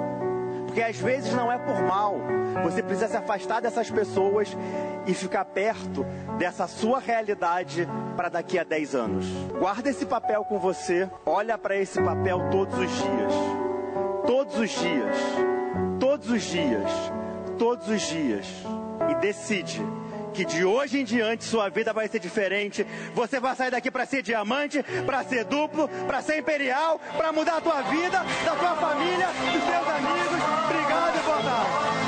Porque 0.65 0.81
às 0.81 0.97
vezes 0.97 1.31
não 1.31 1.51
é 1.51 1.59
por 1.59 1.79
mal. 1.83 2.17
Você 2.63 2.81
precisa 2.81 3.07
se 3.07 3.15
afastar 3.15 3.61
dessas 3.61 3.91
pessoas 3.91 4.57
e 5.05 5.13
ficar 5.13 5.45
perto 5.45 6.03
dessa 6.39 6.65
sua 6.65 6.99
realidade 6.99 7.87
para 8.17 8.29
daqui 8.29 8.57
a 8.57 8.63
10 8.63 8.95
anos. 8.95 9.27
Guarda 9.59 9.91
esse 9.91 10.07
papel 10.07 10.43
com 10.43 10.57
você, 10.57 11.07
olha 11.23 11.55
para 11.55 11.77
esse 11.77 12.01
papel 12.01 12.49
todos 12.49 12.75
os 12.79 12.89
dias. 12.89 13.33
Todos 14.25 14.57
os 14.57 14.71
dias. 14.71 15.15
Todos 15.99 16.31
os 16.31 16.41
dias. 16.41 16.91
Todos 17.59 17.87
os 17.89 18.01
dias. 18.01 18.47
E 19.11 19.15
decide 19.21 19.83
que 20.35 20.45
de 20.45 20.65
hoje 20.65 20.99
em 20.99 21.03
diante 21.03 21.45
sua 21.45 21.69
vida 21.69 21.93
vai 21.93 22.07
ser 22.07 22.19
diferente. 22.19 22.85
Você 23.13 23.39
vai 23.39 23.55
sair 23.55 23.71
daqui 23.71 23.89
para 23.89 24.05
ser 24.05 24.21
diamante, 24.21 24.83
para 25.05 25.23
ser 25.23 25.45
duplo, 25.45 25.87
para 26.05 26.21
ser 26.21 26.37
imperial, 26.37 26.99
para 27.15 27.31
mudar 27.31 27.57
a 27.57 27.61
tua 27.61 27.81
vida, 27.83 28.23
da 28.43 28.55
tua 28.55 28.75
família, 28.75 29.27
dos 29.27 29.63
teus 29.63 29.87
amigos. 29.87 30.39
Obrigado 30.65 31.25
boa 31.25 31.41
tarde. 31.41 32.04